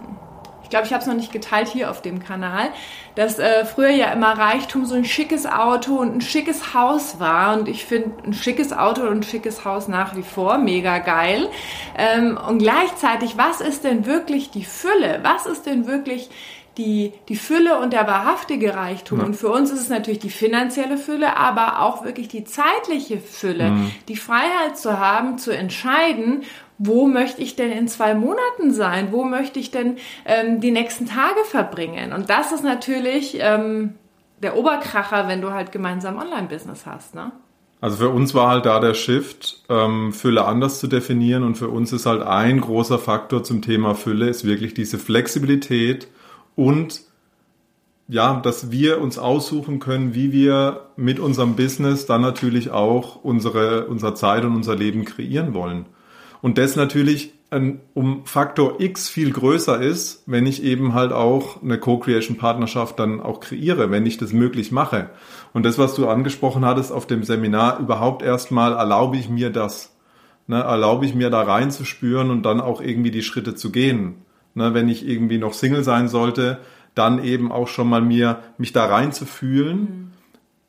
ich 0.71 0.73
glaube, 0.73 0.87
ich 0.87 0.93
habe 0.93 1.01
es 1.01 1.09
noch 1.09 1.17
nicht 1.17 1.33
geteilt 1.33 1.67
hier 1.67 1.91
auf 1.91 2.01
dem 2.01 2.23
Kanal, 2.23 2.69
dass 3.17 3.41
äh, 3.41 3.65
früher 3.65 3.91
ja 3.91 4.13
immer 4.13 4.39
Reichtum 4.39 4.85
so 4.85 4.95
ein 4.95 5.05
schickes 5.05 5.45
Auto 5.45 5.97
und 5.97 6.15
ein 6.15 6.21
schickes 6.21 6.75
Haus 6.75 7.19
war. 7.19 7.59
Und 7.59 7.67
ich 7.67 7.85
finde 7.85 8.13
ein 8.25 8.35
schickes 8.35 8.73
Auto 8.73 9.03
und 9.03 9.17
ein 9.17 9.23
schickes 9.25 9.65
Haus 9.65 9.89
nach 9.89 10.15
wie 10.15 10.23
vor 10.23 10.59
mega 10.59 10.99
geil. 10.99 11.49
Ähm, 11.99 12.39
und 12.49 12.61
gleichzeitig, 12.61 13.37
was 13.37 13.61
ist 13.61 13.83
denn 13.83 14.07
wirklich 14.07 14.53
die 14.53 14.65
Fülle? 14.65 15.19
Was 15.25 15.47
ist 15.47 15.67
denn 15.67 15.89
wirklich 15.89 16.31
die, 16.77 17.13
die 17.29 17.35
Fülle 17.37 17.81
und 17.81 17.93
der 17.93 18.07
wahrhaftige 18.07 18.77
Reichtum. 18.77 19.19
Ja. 19.19 19.27
Und 19.27 19.35
für 19.35 19.49
uns 19.49 19.73
ist 19.73 19.81
es 19.81 19.89
natürlich 19.89 20.21
die 20.21 20.31
finanzielle 20.31 20.99
Fülle, 20.99 21.37
aber 21.37 21.81
auch 21.81 22.05
wirklich 22.05 22.29
die 22.29 22.45
zeitliche 22.45 23.19
Fülle, 23.19 23.73
mhm. 23.73 23.91
die 24.07 24.17
Freiheit 24.17 24.79
zu 24.79 24.99
haben, 24.99 25.37
zu 25.37 25.51
entscheiden, 25.51 26.45
wo 26.83 27.07
möchte 27.07 27.43
ich 27.43 27.57
denn 27.57 27.71
in 27.71 27.89
zwei 27.89 28.15
Monaten 28.15 28.73
sein? 28.73 29.09
Wo 29.13 29.25
möchte 29.25 29.61
ich 29.61 29.71
denn 29.71 29.99
ähm, 30.25 30.63
die 30.63 30.71
nächsten 30.71 31.05
Tage 31.05 31.45
verbringen? 31.45 32.15
Und 32.15 32.31
das 32.31 32.53
ist 32.53 32.65
natürlich 32.65 33.37
ähm, 33.39 33.97
der 34.43 34.57
Oberkracher, 34.57 35.29
wenn 35.29 35.43
du 35.43 35.53
halt 35.53 35.73
gemeinsam 35.73 36.17
Online-Business 36.17 36.87
hast, 36.87 37.15
ne? 37.15 37.33
Also 37.83 37.97
für 37.99 38.09
uns 38.11 38.35
war 38.35 38.49
halt 38.49 38.67
da 38.67 38.81
der 38.81 38.95
Shift, 38.95 39.63
ähm, 39.69 40.13
Fülle 40.13 40.45
anders 40.45 40.81
zu 40.81 40.87
definieren 40.87 41.45
und 41.45 41.57
für 41.57 41.69
uns 41.69 41.93
ist 41.93 42.05
halt 42.07 42.23
ein 42.23 42.61
großer 42.61 42.99
Faktor 42.99 43.43
zum 43.43 43.63
Thema 43.63 43.95
Fülle 43.95 44.29
ist 44.29 44.45
wirklich 44.45 44.75
diese 44.75 44.99
Flexibilität 44.99 46.09
und 46.57 47.03
ja, 48.09 48.41
dass 48.41 48.71
wir 48.71 49.01
uns 49.01 49.19
aussuchen 49.19 49.81
können, 49.81 50.15
wie 50.15 50.33
wir 50.33 50.89
mit 50.97 51.21
unserem 51.21 51.57
Business 51.57 52.05
dann 52.05 52.21
natürlich 52.21 52.71
auch 52.71 53.17
unsere, 53.23 53.87
unsere 53.87 54.15
Zeit 54.15 54.45
und 54.45 54.57
unser 54.57 54.77
Leben 54.77 55.05
kreieren 55.07 55.55
wollen. 55.55 55.87
Und 56.43 56.59
das 56.59 56.77
natürlich 56.77 57.33
ein, 57.51 57.81
um 57.95 58.25
Faktor 58.27 58.81
X 58.81 59.09
viel 59.09 59.33
größer 59.33 59.81
ist, 59.81 60.23
wenn 60.27 60.47
ich 60.47 60.63
eben 60.63 60.95
halt 60.95 61.13
auch 61.13 61.63
eine 61.63 61.79
Co-Creation-Partnerschaft 61.79 62.99
dann 62.99 63.21
auch 63.21 63.41
kreiere, 63.41 63.91
wenn 63.91 64.07
ich 64.07 64.19
das 64.19 64.33
möglich 64.33 64.71
mache. 64.71 65.11
Und 65.53 65.65
das, 65.65 65.77
was 65.77 65.95
du 65.95 66.09
angesprochen 66.09 66.65
hattest 66.65 66.93
auf 66.93 67.07
dem 67.07 67.25
Seminar, 67.25 67.81
überhaupt 67.81 68.23
erstmal 68.23 68.75
erlaube 68.75 69.17
ich 69.17 69.29
mir 69.29 69.51
das. 69.51 69.97
Ne, 70.47 70.61
erlaube 70.61 71.07
ich 71.07 71.15
mir 71.15 71.31
da 71.31 71.43
reinzuspüren 71.43 72.31
und 72.31 72.43
dann 72.43 72.61
auch 72.61 72.81
irgendwie 72.81 73.13
die 73.13 73.23
Schritte 73.23 73.55
zu 73.55 73.71
gehen. 73.71 74.17
Ne, 74.55 74.75
wenn 74.75 74.89
ich 74.89 75.07
irgendwie 75.07 75.39
noch 75.39 75.53
Single 75.53 75.85
sein 75.85 76.09
sollte, 76.09 76.59
dann 76.95 77.23
eben 77.23 77.53
auch 77.53 77.69
schon 77.69 77.89
mal 77.89 78.03
mir, 78.03 78.41
mich 78.59 78.73
da 78.73 78.87
reinzufühlen. 78.87 79.81
Mhm 79.81 80.11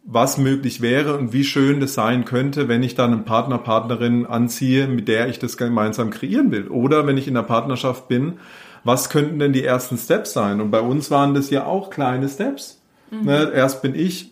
was 0.04 0.38
möglich 0.38 0.82
wäre 0.82 1.18
und 1.18 1.32
wie 1.32 1.44
schön 1.44 1.80
das 1.80 1.94
sein 1.94 2.26
könnte, 2.26 2.68
wenn 2.68 2.84
ich 2.84 2.96
dann 2.96 3.14
einen 3.14 3.26
Partner, 3.26 3.58
Partnerin 3.58 4.26
anziehe, 4.26 4.88
mit 4.88 5.08
der 5.08 5.28
ich 5.28 5.40
das 5.40 5.58
gemeinsam 5.58 6.10
kreieren 6.10 6.52
will. 6.52 6.68
Oder 6.70 7.06
wenn 7.06 7.18
ich 7.18 7.28
in 7.28 7.36
der 7.36 7.44
Partnerschaft 7.44 8.08
bin, 8.08 8.40
was 8.84 9.10
könnten 9.10 9.38
denn 9.38 9.54
die 9.54 9.64
ersten 9.64 9.98
Steps 9.98 10.34
sein? 10.34 10.60
Und 10.60 10.72
bei 10.72 10.82
uns 10.82 11.12
waren 11.12 11.36
das 11.36 11.52
ja 11.52 11.66
auch 11.66 11.92
kleine 11.92 12.28
Steps. 12.30 12.82
Mhm. 13.12 13.26
Ne, 13.26 13.52
erst 13.54 13.84
bin 13.84 13.94
ich, 13.94 14.32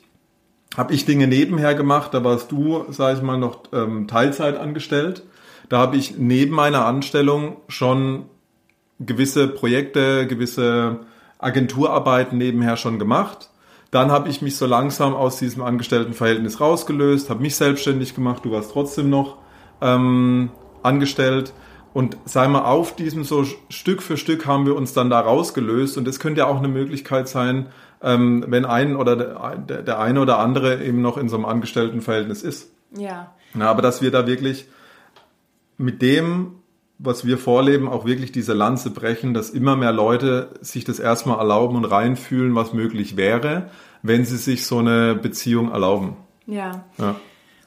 habe 0.75 0.93
ich 0.93 1.05
Dinge 1.05 1.27
nebenher 1.27 1.75
gemacht, 1.75 2.13
da 2.13 2.23
warst 2.23 2.51
du, 2.51 2.85
sage 2.89 3.17
ich 3.17 3.23
mal, 3.23 3.37
noch 3.37 3.63
ähm, 3.71 4.07
Teilzeit 4.07 4.57
angestellt. 4.57 5.23
Da 5.67 5.77
habe 5.77 5.97
ich 5.97 6.17
neben 6.17 6.55
meiner 6.55 6.85
Anstellung 6.85 7.57
schon 7.67 8.25
gewisse 8.99 9.47
Projekte, 9.47 10.25
gewisse 10.25 11.01
Agenturarbeiten 11.37 12.39
nebenher 12.39 12.75
schon 12.75 12.97
gemacht 12.97 13.49
dann 13.91 14.11
habe 14.11 14.29
ich 14.29 14.41
mich 14.41 14.55
so 14.55 14.65
langsam 14.65 15.15
aus 15.15 15.37
diesem 15.37 15.63
Angestelltenverhältnis 15.63 16.61
rausgelöst, 16.61 17.29
habe 17.29 17.41
mich 17.41 17.55
selbstständig 17.55 18.13
gemacht, 18.13 18.45
du 18.45 18.51
warst 18.51 18.71
trotzdem 18.71 19.09
noch 19.09 19.37
ähm, 19.81 20.51
angestellt. 20.83 21.53
Und 21.91 22.17
sei 22.25 22.47
mal, 22.47 22.65
auf 22.65 22.95
diesem 22.95 23.23
so 23.23 23.45
Stück 23.69 24.03
für 24.03 24.15
Stück 24.15 24.45
haben 24.45 24.67
wir 24.67 24.75
uns 24.75 24.93
dann 24.93 25.09
da 25.09 25.19
rausgelöst. 25.19 25.97
Und 25.97 26.07
das 26.07 26.19
könnte 26.19 26.39
ja 26.39 26.47
auch 26.47 26.59
eine 26.59 26.67
Möglichkeit 26.67 27.27
sein, 27.27 27.67
ähm, 28.03 28.45
wenn 28.47 28.65
ein 28.65 28.95
oder 28.95 29.15
der, 29.15 29.81
der 29.81 29.99
eine 29.99 30.21
oder 30.21 30.37
andere 30.37 30.83
eben 30.83 31.01
noch 31.01 31.17
in 31.17 31.29
so 31.29 31.35
einem 31.35 31.45
Angestelltenverhältnis 31.45 32.43
ist. 32.43 32.71
Ja. 32.95 33.33
ja. 33.55 33.69
Aber 33.69 33.81
dass 33.81 34.03
wir 34.03 34.11
da 34.11 34.27
wirklich 34.27 34.67
mit 35.77 36.01
dem 36.03 36.58
was 36.99 37.25
wir 37.25 37.37
vorleben, 37.37 37.87
auch 37.87 38.05
wirklich 38.05 38.33
diese 38.33 38.53
Lanze 38.53 38.91
brechen, 38.91 39.33
dass 39.33 39.49
immer 39.49 39.77
mehr 39.77 39.93
Leute 39.93 40.49
sich 40.59 40.83
das 40.83 40.99
erstmal 40.99 41.39
erlauben 41.39 41.77
und 41.77 41.85
reinfühlen, 41.85 42.53
was 42.55 42.73
möglich 42.73 43.15
wäre, 43.15 43.71
wenn 44.03 44.25
sie 44.25 44.37
sich 44.37 44.65
so 44.65 44.79
eine 44.79 45.15
Beziehung 45.15 45.71
erlauben. 45.71 46.17
Ja. 46.45 46.83
ja. 46.97 47.15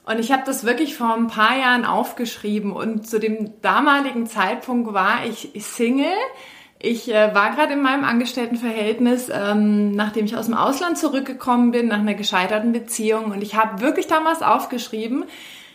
Und 0.05 0.19
ich 0.19 0.33
habe 0.33 0.43
das 0.45 0.65
wirklich 0.65 0.97
vor 0.97 1.15
ein 1.15 1.29
paar 1.29 1.57
Jahren 1.57 1.87
aufgeschrieben 1.87 2.73
und 2.73 3.07
zu 3.07 3.19
dem 3.19 3.61
damaligen 3.63 4.27
Zeitpunkt 4.27 4.93
war 4.93 5.25
ich 5.25 5.51
Single. 5.57 6.07
Ich 6.79 7.09
äh, 7.11 7.35
war 7.35 7.55
gerade 7.55 7.75
in 7.75 7.83
meinem 7.83 8.05
Angestelltenverhältnis, 8.05 9.31
ähm, 9.33 9.93
nachdem 9.93 10.27
ich 10.27 10.37
aus 10.37 10.47
dem 10.47 10.57
Ausland 10.57 10.99
zurückgekommen 10.99 11.71
bin, 11.71 11.89
nach 11.89 12.01
einer 12.01 12.15
gescheiterten 12.15 12.73
Beziehung. 12.73 13.27
Und 13.27 13.41
ich 13.41 13.55
habe 13.55 13.81
wirklich 13.81 14.09
damals 14.09 14.43
aufgeschrieben, 14.43 15.25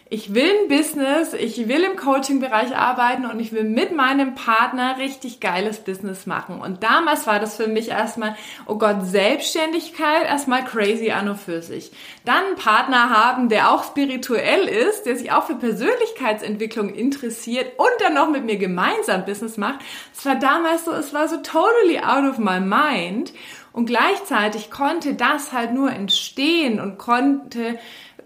ich 0.09 0.33
will 0.33 0.49
ein 0.49 0.67
Business, 0.69 1.33
ich 1.33 1.67
will 1.67 1.83
im 1.83 1.97
Coaching-Bereich 1.97 2.75
arbeiten 2.75 3.25
und 3.25 3.39
ich 3.39 3.51
will 3.51 3.65
mit 3.65 3.93
meinem 3.93 4.35
Partner 4.35 4.97
richtig 4.97 5.39
geiles 5.39 5.79
Business 5.79 6.25
machen. 6.25 6.61
Und 6.61 6.83
damals 6.83 7.27
war 7.27 7.39
das 7.39 7.57
für 7.57 7.67
mich 7.67 7.89
erstmal, 7.89 8.35
oh 8.65 8.77
Gott, 8.77 9.03
Selbstständigkeit, 9.03 10.25
erstmal 10.25 10.63
crazy 10.63 11.11
an 11.11 11.27
und 11.27 11.39
für 11.39 11.61
sich. 11.61 11.91
Dann 12.23 12.45
einen 12.45 12.55
Partner 12.55 13.09
haben, 13.09 13.49
der 13.49 13.71
auch 13.71 13.83
spirituell 13.83 14.67
ist, 14.67 15.03
der 15.03 15.17
sich 15.17 15.31
auch 15.31 15.45
für 15.45 15.55
Persönlichkeitsentwicklung 15.55 16.93
interessiert 16.93 17.73
und 17.77 17.89
dann 17.99 18.13
noch 18.13 18.29
mit 18.29 18.45
mir 18.45 18.57
gemeinsam 18.57 19.25
Business 19.25 19.57
macht. 19.57 19.79
Es 20.15 20.25
war 20.25 20.35
damals 20.35 20.85
so, 20.85 20.91
es 20.91 21.13
war 21.13 21.27
so 21.27 21.37
totally 21.37 21.99
out 21.99 22.23
of 22.23 22.37
my 22.37 22.59
mind. 22.59 23.33
Und 23.73 23.85
gleichzeitig 23.85 24.71
konnte 24.71 25.13
das 25.13 25.51
halt 25.51 25.71
nur 25.71 25.91
entstehen 25.91 26.79
und 26.79 26.97
konnte 26.97 27.77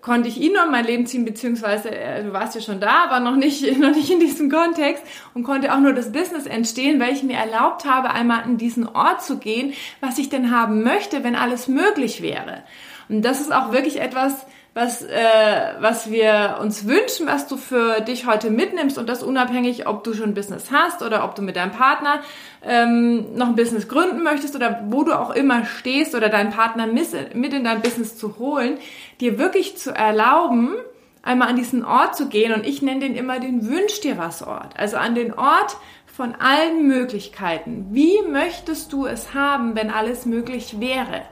konnte 0.02 0.28
ich 0.28 0.42
ihn 0.42 0.54
noch 0.54 0.66
in 0.66 0.72
mein 0.72 0.86
Leben 0.86 1.06
ziehen, 1.06 1.26
beziehungsweise 1.26 1.92
äh, 1.92 2.24
du 2.24 2.34
warst 2.34 2.56
ja 2.56 2.62
schon 2.62 2.80
da, 2.80 3.04
aber 3.04 3.20
noch 3.20 3.36
nicht, 3.36 3.78
noch 3.80 3.96
nicht 3.96 4.10
in 4.10 4.20
diesem 4.20 4.50
Kontext 4.50 5.04
und 5.34 5.44
konnte 5.44 5.74
auch 5.74 5.80
nur 5.80 5.94
das 5.94 6.12
Business 6.12 6.46
entstehen, 6.46 7.00
weil 7.00 7.14
ich 7.14 7.24
mir 7.24 7.38
erlaubt 7.38 7.86
habe, 7.86 8.12
einmal 8.12 8.44
an 8.44 8.58
diesen 8.58 8.88
Ort 8.88 9.24
zu 9.24 9.38
gehen, 9.38 9.74
was 10.00 10.18
ich 10.18 10.30
denn 10.30 10.52
haben 10.52 10.84
möchte, 10.84 11.24
wenn 11.24 11.36
alles 11.36 11.68
möglich 11.68 12.22
wäre. 12.22 12.64
Und 13.10 13.24
das 13.24 13.42
ist 13.42 13.54
auch 13.54 13.72
wirklich 13.72 14.00
etwas, 14.00 14.46
was, 14.74 15.02
äh, 15.02 15.74
was 15.80 16.10
wir 16.10 16.58
uns 16.62 16.88
wünschen, 16.88 17.28
was 17.28 17.48
du 17.48 17.58
für 17.58 18.00
dich 18.02 18.26
heute 18.26 18.50
mitnimmst 18.50 18.98
und 18.98 19.10
das 19.10 19.22
unabhängig, 19.22 19.86
ob 19.86 20.04
du 20.06 20.14
schon 20.14 20.30
ein 20.30 20.34
Business 20.34 20.72
hast 20.72 21.02
oder 21.02 21.26
ob 21.26 21.36
du 21.36 21.42
mit 21.42 21.58
deinem 21.58 21.72
Partner 21.72 22.22
ähm, 22.64 23.36
noch 23.36 23.48
ein 23.48 23.56
Business 23.56 23.90
gründen 23.90 24.24
möchtest 24.24 24.56
oder 24.56 24.84
wo 24.88 25.04
du 25.04 25.12
auch 25.12 25.32
immer 25.32 25.66
stehst 25.66 26.16
oder 26.16 26.30
deinen 26.30 26.52
Partner 26.52 26.88
mit 26.88 27.54
in 27.54 27.64
dein 27.66 27.82
Business 27.82 28.18
zu 28.18 28.38
holen, 28.40 28.78
dir 29.20 29.38
wirklich 29.38 29.78
zu 29.78 29.94
erlauben, 29.94 30.76
einmal 31.22 31.50
an 31.50 31.58
diesen 31.58 31.84
Ort 31.84 32.16
zu 32.16 32.30
gehen 32.30 32.54
und 32.54 32.66
ich 32.66 32.82
nenne 32.82 33.02
den 33.02 33.16
immer 33.16 33.42
den 33.42 33.68
Wünsch 33.68 34.00
dir 34.00 34.18
was 34.18 34.42
Ort. 34.42 34.80
Also 34.80 34.96
an 34.96 35.16
den 35.16 35.34
Ort 35.34 35.76
von 36.06 36.34
allen 36.36 36.88
Möglichkeiten. 36.88 37.88
Wie 37.92 38.22
möchtest 38.30 38.94
du 38.94 39.06
es 39.06 39.34
haben, 39.34 39.76
wenn 39.76 39.92
alles 39.92 40.26
möglich 40.26 40.80
wäre? 40.80 41.24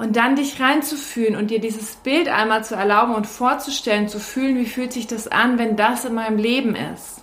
Und 0.00 0.16
dann 0.16 0.34
dich 0.34 0.58
reinzufühlen 0.58 1.36
und 1.36 1.50
dir 1.50 1.60
dieses 1.60 1.96
Bild 1.96 2.30
einmal 2.30 2.64
zu 2.64 2.74
erlauben 2.74 3.14
und 3.14 3.26
vorzustellen, 3.26 4.08
zu 4.08 4.18
fühlen, 4.18 4.56
wie 4.56 4.64
fühlt 4.64 4.94
sich 4.94 5.06
das 5.06 5.28
an, 5.28 5.58
wenn 5.58 5.76
das 5.76 6.06
in 6.06 6.14
meinem 6.14 6.38
Leben 6.38 6.74
ist. 6.74 7.22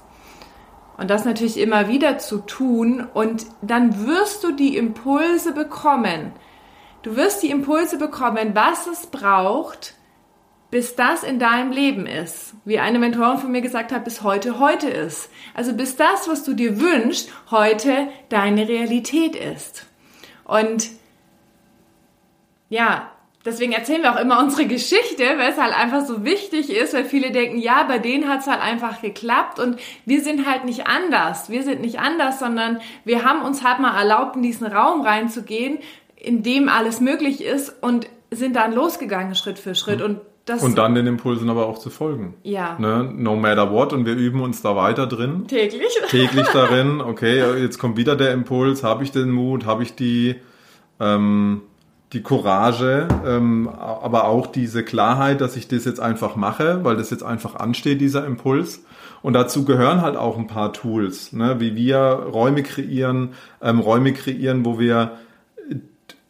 Und 0.96 1.10
das 1.10 1.26
natürlich 1.26 1.58
immer 1.58 1.88
wieder 1.88 2.20
zu 2.20 2.38
tun 2.38 3.08
und 3.16 3.48
dann 3.64 4.06
wirst 4.06 4.44
du 4.44 4.52
die 4.52 4.78
Impulse 4.78 5.54
bekommen. 5.54 6.34
Du 7.02 7.16
wirst 7.16 7.42
die 7.42 7.50
Impulse 7.50 7.98
bekommen, 7.98 8.52
was 8.54 8.86
es 8.86 9.08
braucht, 9.08 9.96
bis 10.70 10.96
das 10.96 11.24
in 11.24 11.40
deinem 11.40 11.72
Leben 11.72 12.06
ist. 12.06 12.54
Wie 12.64 12.78
eine 12.78 13.00
Mentorin 13.00 13.40
von 13.40 13.52
mir 13.52 13.62
gesagt 13.62 13.92
hat, 13.92 14.04
bis 14.04 14.22
heute 14.22 14.60
heute 14.60 14.88
ist. 14.88 15.32
Also 15.56 15.74
bis 15.74 15.96
das, 15.96 16.28
was 16.28 16.44
du 16.44 16.54
dir 16.54 16.80
wünschst, 16.80 17.32
heute 17.50 18.10
deine 18.30 18.68
Realität 18.70 19.36
ist. 19.36 19.88
Und 20.44 20.92
ja, 22.70 23.12
deswegen 23.46 23.72
erzählen 23.72 24.02
wir 24.02 24.14
auch 24.14 24.20
immer 24.20 24.40
unsere 24.40 24.68
Geschichte, 24.68 25.24
weil 25.38 25.52
es 25.52 25.58
halt 25.58 25.76
einfach 25.76 26.06
so 26.06 26.24
wichtig 26.24 26.70
ist, 26.70 26.94
weil 26.94 27.06
viele 27.06 27.32
denken, 27.32 27.58
ja, 27.58 27.84
bei 27.84 27.98
denen 27.98 28.28
hat 28.28 28.42
es 28.42 28.48
halt 28.48 28.62
einfach 28.62 29.02
geklappt 29.02 29.60
und 29.60 29.80
wir 30.06 30.22
sind 30.22 30.46
halt 30.46 30.66
nicht 30.66 30.88
anders. 30.88 31.50
Wir 31.50 31.64
sind 31.64 31.82
nicht 31.82 32.00
anders, 32.00 32.40
sondern 32.40 32.80
wir 33.06 33.24
haben 33.24 33.42
uns 33.42 33.64
halt 33.64 33.80
mal 33.80 33.98
erlaubt, 33.98 34.36
in 34.36 34.44
diesen 34.44 34.68
Raum 34.68 35.02
reinzugehen, 35.02 35.80
in 36.16 36.44
dem 36.44 36.70
alles 36.70 37.00
möglich 37.00 37.44
ist 37.44 37.76
und 37.82 38.08
sind 38.32 38.56
dann 38.56 38.74
losgegangen 38.74 39.36
Schritt 39.36 39.60
für 39.60 39.76
Schritt 39.76 40.02
und 40.02 40.20
das 40.48 40.64
und 40.64 40.78
dann 40.78 40.96
den 40.96 41.08
Impulsen 41.08 41.50
aber 41.50 41.66
auch 41.66 41.78
zu 41.78 41.90
folgen. 41.90 42.36
Ja. 42.44 42.78
Ne? 42.80 43.12
No 43.14 43.36
matter 43.36 43.70
what. 43.70 43.92
Und 43.92 44.06
wir 44.06 44.16
üben 44.16 44.40
uns 44.40 44.62
da 44.62 44.78
weiter 44.78 45.06
drin. 45.06 45.46
Täglich. 45.48 45.92
Täglich 46.08 46.48
darin. 46.54 47.02
Okay, 47.02 47.60
jetzt 47.62 47.78
kommt 47.80 47.98
wieder 47.98 48.16
der 48.16 48.32
Impuls. 48.32 48.82
Habe 48.82 49.04
ich 49.04 49.12
den 49.12 49.30
Mut? 49.30 49.66
Habe 49.66 49.84
ich 49.84 49.96
die, 49.96 50.36
ähm, 51.02 51.64
die 52.14 52.24
Courage, 52.24 53.08
ähm, 53.26 53.68
aber 53.68 54.26
auch 54.26 54.48
diese 54.48 54.84
Klarheit, 54.84 55.42
dass 55.42 55.58
ich 55.58 55.68
das 55.68 55.86
jetzt 55.86 56.00
einfach 56.00 56.36
mache, 56.36 56.84
weil 56.84 56.96
das 56.96 57.10
jetzt 57.10 57.24
einfach 57.24 57.56
ansteht, 57.56 58.00
dieser 58.00 58.26
Impuls. 58.26 58.84
Und 59.22 59.34
dazu 59.34 59.66
gehören 59.66 60.02
halt 60.02 60.16
auch 60.16 60.38
ein 60.38 60.48
paar 60.48 60.72
Tools, 60.72 61.34
ne, 61.34 61.60
wie 61.60 61.76
wir 61.76 61.98
Räume 61.98 62.64
kreieren, 62.64 63.34
ähm, 63.62 63.80
Räume 63.80 64.14
kreieren, 64.14 64.64
wo 64.64 64.80
wir 64.80 65.18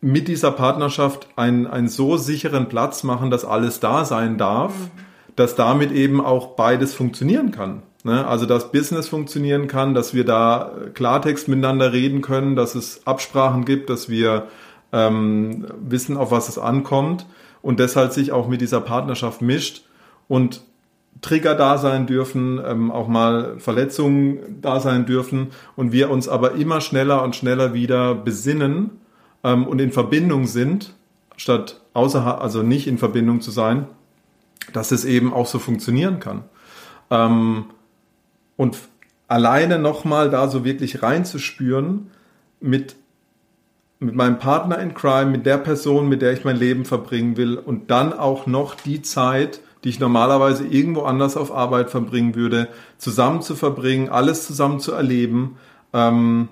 mit 0.01 0.27
dieser 0.27 0.51
Partnerschaft 0.51 1.27
einen, 1.35 1.67
einen 1.67 1.89
so 1.89 2.17
sicheren 2.17 2.69
Platz 2.69 3.03
machen, 3.03 3.29
dass 3.29 3.45
alles 3.45 3.79
da 3.79 4.05
sein 4.05 4.37
darf, 4.37 4.73
mhm. 4.73 5.01
dass 5.35 5.55
damit 5.55 5.91
eben 5.91 6.21
auch 6.23 6.55
beides 6.55 6.93
funktionieren 6.93 7.51
kann. 7.51 7.83
Ne? 8.03 8.25
Also 8.25 8.45
dass 8.45 8.71
Business 8.71 9.07
funktionieren 9.07 9.67
kann, 9.67 9.93
dass 9.93 10.13
wir 10.13 10.23
da 10.23 10.71
Klartext 10.93 11.47
miteinander 11.47 11.93
reden 11.93 12.21
können, 12.21 12.55
dass 12.55 12.75
es 12.75 13.05
Absprachen 13.05 13.65
gibt, 13.65 13.89
dass 13.89 14.07
wir 14.09 14.47
ähm, 14.91 15.67
wissen, 15.79 16.17
auf 16.17 16.31
was 16.31 16.49
es 16.49 16.57
ankommt 16.57 17.25
und 17.61 17.79
deshalb 17.79 18.13
sich 18.13 18.31
auch 18.31 18.47
mit 18.47 18.61
dieser 18.61 18.81
Partnerschaft 18.81 19.41
mischt 19.41 19.83
und 20.27 20.63
Trigger 21.21 21.55
da 21.55 21.77
sein 21.77 22.05
dürfen, 22.05 22.61
ähm, 22.63 22.91
auch 22.91 23.07
mal 23.07 23.59
Verletzungen 23.59 24.61
da 24.61 24.79
sein 24.79 25.05
dürfen 25.05 25.47
und 25.75 25.91
wir 25.91 26.11
uns 26.11 26.27
aber 26.27 26.53
immer 26.53 26.79
schneller 26.81 27.23
und 27.23 27.35
schneller 27.35 27.73
wieder 27.73 28.13
besinnen 28.13 28.91
ähm, 29.43 29.65
und 29.65 29.79
in 29.79 29.91
Verbindung 29.91 30.45
sind, 30.45 30.93
statt 31.35 31.81
außerhalb, 31.93 32.41
also 32.41 32.61
nicht 32.61 32.87
in 32.87 32.97
Verbindung 32.97 33.41
zu 33.41 33.51
sein, 33.51 33.87
dass 34.73 34.91
es 34.91 35.05
eben 35.05 35.33
auch 35.33 35.47
so 35.47 35.59
funktionieren 35.59 36.19
kann. 36.19 36.43
Ähm, 37.09 37.65
und 38.57 38.77
alleine 39.27 39.79
nochmal 39.79 40.29
da 40.29 40.47
so 40.47 40.63
wirklich 40.63 41.01
reinzuspüren 41.01 42.11
mit 42.59 42.95
mit 43.99 44.15
meinem 44.15 44.39
Partner 44.39 44.79
in 44.79 44.93
Crime, 44.93 45.31
mit 45.31 45.45
der 45.45 45.57
Person, 45.57 46.07
mit 46.07 46.21
der 46.21 46.33
ich 46.33 46.43
mein 46.43 46.57
Leben 46.57 46.85
verbringen 46.85 47.37
will 47.37 47.57
und 47.57 47.89
dann 47.89 48.13
auch 48.13 48.45
noch 48.45 48.75
die 48.75 49.01
Zeit 49.01 49.59
die 49.83 49.89
ich 49.89 49.99
normalerweise 49.99 50.65
irgendwo 50.65 51.03
anders 51.03 51.37
auf 51.37 51.53
Arbeit 51.53 51.89
verbringen 51.89 52.35
würde, 52.35 52.67
zusammen 52.97 53.41
zu 53.41 53.55
verbringen, 53.55 54.09
alles 54.09 54.45
zusammen 54.45 54.79
zu 54.79 54.91
erleben. 54.91 55.57
Ähm, 55.93 56.49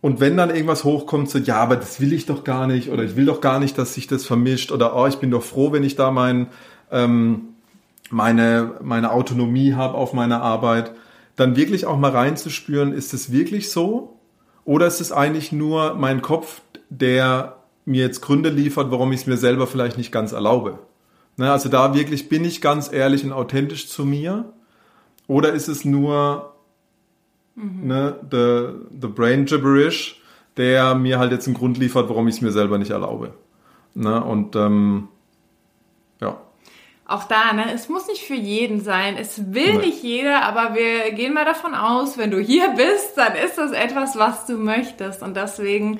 und 0.00 0.20
wenn 0.20 0.36
dann 0.36 0.50
irgendwas 0.50 0.84
hochkommt, 0.84 1.30
so, 1.30 1.38
ja, 1.38 1.56
aber 1.56 1.76
das 1.76 2.00
will 2.00 2.12
ich 2.12 2.26
doch 2.26 2.44
gar 2.44 2.66
nicht, 2.66 2.90
oder 2.90 3.02
ich 3.04 3.16
will 3.16 3.26
doch 3.26 3.40
gar 3.40 3.60
nicht, 3.60 3.78
dass 3.78 3.94
sich 3.94 4.06
das 4.06 4.26
vermischt, 4.26 4.72
oder 4.72 4.96
oh, 4.96 5.06
ich 5.06 5.16
bin 5.16 5.30
doch 5.30 5.42
froh, 5.42 5.72
wenn 5.72 5.84
ich 5.84 5.96
da 5.96 6.10
mein, 6.10 6.48
ähm, 6.90 7.48
meine, 8.10 8.74
meine 8.82 9.12
Autonomie 9.12 9.74
habe 9.74 9.94
auf 9.94 10.12
meiner 10.12 10.42
Arbeit, 10.42 10.92
dann 11.36 11.56
wirklich 11.56 11.86
auch 11.86 11.98
mal 11.98 12.10
reinzuspüren, 12.10 12.92
ist 12.92 13.14
es 13.14 13.30
wirklich 13.30 13.70
so? 13.70 14.19
Oder 14.64 14.86
ist 14.86 15.00
es 15.00 15.12
eigentlich 15.12 15.52
nur 15.52 15.94
mein 15.94 16.22
Kopf, 16.22 16.60
der 16.88 17.56
mir 17.84 18.02
jetzt 18.02 18.20
Gründe 18.20 18.50
liefert, 18.50 18.90
warum 18.90 19.12
ich 19.12 19.20
es 19.20 19.26
mir 19.26 19.36
selber 19.36 19.66
vielleicht 19.66 19.96
nicht 19.96 20.12
ganz 20.12 20.32
erlaube? 20.32 20.78
Ne, 21.36 21.50
also 21.50 21.68
da 21.68 21.94
wirklich 21.94 22.28
bin 22.28 22.44
ich 22.44 22.60
ganz 22.60 22.92
ehrlich 22.92 23.24
und 23.24 23.32
authentisch 23.32 23.88
zu 23.88 24.04
mir? 24.04 24.52
Oder 25.26 25.52
ist 25.52 25.68
es 25.68 25.84
nur 25.84 26.54
mhm. 27.54 27.86
ne, 27.86 28.16
the, 28.30 28.98
the 29.00 29.08
brain 29.08 29.46
gibberish, 29.46 30.20
der 30.56 30.94
mir 30.94 31.18
halt 31.18 31.32
jetzt 31.32 31.46
einen 31.46 31.56
Grund 31.56 31.78
liefert, 31.78 32.08
warum 32.08 32.28
ich 32.28 32.36
es 32.36 32.40
mir 32.40 32.52
selber 32.52 32.78
nicht 32.78 32.90
erlaube? 32.90 33.34
Ne, 33.94 34.22
und 34.22 34.54
ähm, 34.56 35.08
ja 36.20 36.36
auch 37.10 37.24
da, 37.24 37.52
ne, 37.52 37.72
es 37.74 37.88
muss 37.88 38.06
nicht 38.06 38.22
für 38.22 38.34
jeden 38.34 38.80
sein. 38.80 39.16
Es 39.18 39.52
will 39.52 39.74
Nein. 39.74 39.80
nicht 39.80 40.02
jeder, 40.02 40.42
aber 40.42 40.74
wir 40.74 41.12
gehen 41.12 41.34
mal 41.34 41.44
davon 41.44 41.74
aus, 41.74 42.18
wenn 42.18 42.30
du 42.30 42.38
hier 42.38 42.68
bist, 42.70 43.16
dann 43.16 43.34
ist 43.34 43.58
das 43.58 43.72
etwas, 43.72 44.16
was 44.16 44.46
du 44.46 44.54
möchtest. 44.54 45.22
Und 45.22 45.36
deswegen 45.36 45.98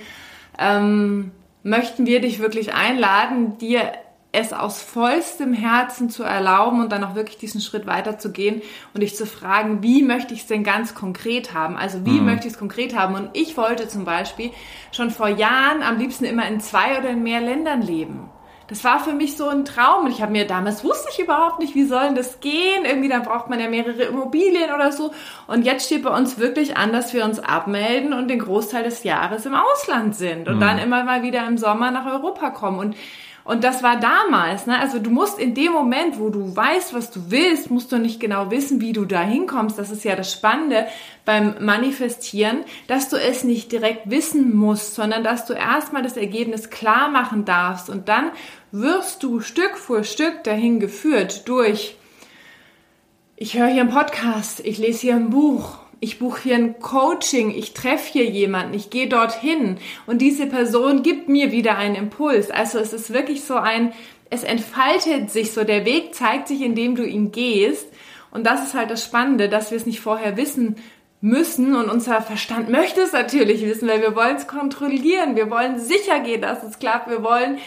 ähm, 0.58 1.32
möchten 1.62 2.06
wir 2.06 2.20
dich 2.20 2.38
wirklich 2.38 2.74
einladen, 2.74 3.58
dir 3.58 3.92
es 4.32 4.52
aus 4.52 4.80
vollstem 4.80 5.52
Herzen 5.52 6.08
zu 6.08 6.22
erlauben 6.22 6.80
und 6.80 6.92
dann 6.92 7.02
auch 7.02 7.16
wirklich 7.16 7.38
diesen 7.38 7.60
Schritt 7.60 7.86
weiterzugehen 7.86 8.62
und 8.94 9.00
dich 9.00 9.16
zu 9.16 9.26
fragen, 9.26 9.82
wie 9.82 10.02
möchte 10.02 10.34
ich 10.34 10.40
es 10.40 10.46
denn 10.46 10.62
ganz 10.62 10.94
konkret 10.94 11.52
haben? 11.52 11.76
Also 11.76 12.06
wie 12.06 12.20
mhm. 12.20 12.26
möchte 12.26 12.46
ich 12.46 12.52
es 12.52 12.58
konkret 12.58 12.96
haben? 12.96 13.16
Und 13.16 13.30
ich 13.32 13.56
wollte 13.56 13.88
zum 13.88 14.04
Beispiel 14.04 14.52
schon 14.92 15.10
vor 15.10 15.28
Jahren 15.28 15.82
am 15.82 15.98
liebsten 15.98 16.24
immer 16.24 16.46
in 16.46 16.60
zwei 16.60 16.98
oder 16.98 17.10
in 17.10 17.24
mehr 17.24 17.40
Ländern 17.40 17.82
leben. 17.82 18.30
Das 18.70 18.84
war 18.84 19.00
für 19.00 19.12
mich 19.12 19.36
so 19.36 19.48
ein 19.48 19.64
Traum. 19.64 20.06
Und 20.06 20.12
ich 20.12 20.22
habe 20.22 20.30
mir 20.30 20.46
damals 20.46 20.84
wusste 20.84 21.08
ich 21.12 21.18
überhaupt 21.18 21.58
nicht, 21.58 21.74
wie 21.74 21.84
soll 21.84 22.04
denn 22.04 22.14
das 22.14 22.38
gehen? 22.38 22.84
Irgendwie, 22.84 23.08
dann 23.08 23.24
braucht 23.24 23.50
man 23.50 23.58
ja 23.58 23.68
mehrere 23.68 24.04
Immobilien 24.04 24.72
oder 24.72 24.92
so. 24.92 25.10
Und 25.48 25.64
jetzt 25.66 25.86
steht 25.86 26.04
bei 26.04 26.16
uns 26.16 26.38
wirklich 26.38 26.76
an, 26.76 26.92
dass 26.92 27.12
wir 27.12 27.24
uns 27.24 27.40
abmelden 27.40 28.12
und 28.12 28.28
den 28.28 28.38
Großteil 28.38 28.84
des 28.84 29.02
Jahres 29.02 29.44
im 29.44 29.54
Ausland 29.54 30.14
sind 30.14 30.48
und 30.48 30.56
mhm. 30.56 30.60
dann 30.60 30.78
immer 30.78 31.02
mal 31.02 31.22
wieder 31.22 31.46
im 31.48 31.58
Sommer 31.58 31.90
nach 31.90 32.06
Europa 32.06 32.50
kommen. 32.50 32.78
Und 32.78 32.96
und 33.44 33.64
das 33.64 33.82
war 33.82 33.99
damals, 33.99 34.66
ne? 34.66 34.78
Also 34.78 34.99
du 34.99 35.11
musst 35.11 35.38
in 35.38 35.54
dem 35.54 35.73
Moment, 35.73 36.18
wo 36.18 36.28
du 36.28 36.54
weißt, 36.54 36.94
was 36.94 37.11
du 37.11 37.30
willst, 37.30 37.70
musst 37.70 37.90
du 37.90 37.99
nicht 37.99 38.20
genau 38.20 38.50
wissen, 38.50 38.80
wie 38.80 38.92
du 38.92 39.04
da 39.04 39.23
hinkommst. 39.23 39.78
Das 39.78 39.90
ist 39.90 40.04
ja 40.04 40.14
das 40.14 40.32
Spannende 40.32 40.87
beim 41.25 41.54
Manifestieren, 41.61 42.64
dass 42.87 43.09
du 43.09 43.16
es 43.16 43.44
nicht 43.44 43.73
direkt 43.73 44.11
wissen 44.11 44.54
musst, 44.56 44.94
sondern 44.94 45.25
dass 45.25 45.47
du 45.47 45.54
erstmal 45.54 46.02
das 46.02 46.16
Ergebnis 46.16 46.70
klar 46.70 47.09
machen 47.09 47.44
darfst 47.44 47.90
und 47.90 48.09
dann 48.09 48.30
wirst 48.73 49.23
du 49.23 49.40
Stück 49.40 49.76
für 49.76 50.04
Stück 50.04 50.44
dahin 50.44 50.78
geführt 50.78 51.49
durch 51.49 51.97
ich 53.42 53.54
höre 53.54 53.68
hier 53.68 53.80
einen 53.80 53.90
Podcast, 53.90 54.61
ich 54.61 54.76
lese 54.76 55.00
hier 55.00 55.16
ein 55.16 55.30
Buch, 55.30 55.78
ich 56.00 56.19
buche 56.19 56.42
hier 56.42 56.54
ein 56.57 56.80
Coaching, 56.80 57.50
ich 57.50 57.75
treffe 57.75 58.12
hier 58.12 58.25
jemanden, 58.25 58.75
ich 58.75 58.88
gehe 58.88 59.09
dorthin 59.09 59.76
und 60.07 60.23
diese 60.23 60.47
Person 60.47 61.02
gibt 61.02 61.28
mir 61.28 61.52
wieder 61.52 61.76
einen 61.76 61.95
Impuls. 61.95 62.50
Also 62.50 62.78
es 62.78 62.92
ist 62.92 63.12
wirklich 63.12 63.45
so 63.45 63.57
ein, 63.57 63.92
es 64.30 64.42
entfaltet 64.42 65.30
sich 65.30 65.52
so, 65.52 65.64
der 65.64 65.85
Weg 65.85 66.14
zeigt 66.14 66.49
sich, 66.49 66.62
indem 66.62 66.95
du 66.95 67.04
ihn 67.04 67.33
gehst. 67.33 67.87
Und 68.30 68.47
das 68.47 68.64
ist 68.64 68.75
halt 68.75 68.90
das 68.90 69.04
Spannende, 69.04 69.49
dass 69.49 69.71
wir 69.71 69.76
es 69.76 69.87
nicht 69.87 70.00
vorher 70.00 70.37
wissen 70.37 70.76
müssen 71.21 71.75
und 71.75 71.90
unser 71.90 72.23
Verstand 72.23 72.71
möchte 72.71 73.02
es 73.02 73.12
natürlich 73.12 73.61
wissen, 73.62 73.87
weil 73.87 74.00
wir 74.00 74.16
wollen 74.16 74.37
es 74.37 74.47
kontrollieren, 74.47 75.37
wir 75.37 75.50
wollen 75.50 75.78
sicher 75.78 76.21
gehen, 76.21 76.40
dass 76.40 76.62
es 76.62 76.78
klappt, 76.78 77.11
wir 77.11 77.23
wollen, 77.23 77.59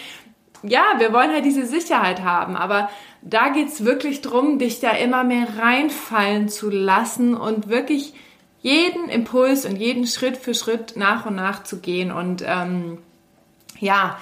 ja, 0.64 0.84
wir 0.98 1.14
wollen 1.14 1.32
halt 1.32 1.46
diese 1.46 1.66
Sicherheit 1.66 2.24
haben, 2.24 2.56
aber 2.56 2.90
da 3.22 3.50
geht's 3.50 3.86
wirklich 3.86 4.22
drum, 4.22 4.60
dich 4.60 4.80
da 4.80 4.92
immer 4.92 5.24
mehr 5.24 5.48
reinfallen 5.60 6.50
zu 6.50 6.70
lassen 6.70 7.36
und 7.36 7.70
wirklich 7.70 8.14
jeden 8.62 9.10
Impuls 9.10 9.66
und 9.66 9.76
jeden 9.76 10.08
Schritt 10.08 10.38
für 10.38 10.54
Schritt 10.54 10.96
nach 10.96 11.26
und 11.26 11.36
nach 11.36 11.64
zu 11.64 11.80
gehen. 11.80 12.12
Und 12.12 12.44
ähm, 12.48 12.98
ja, 13.80 14.18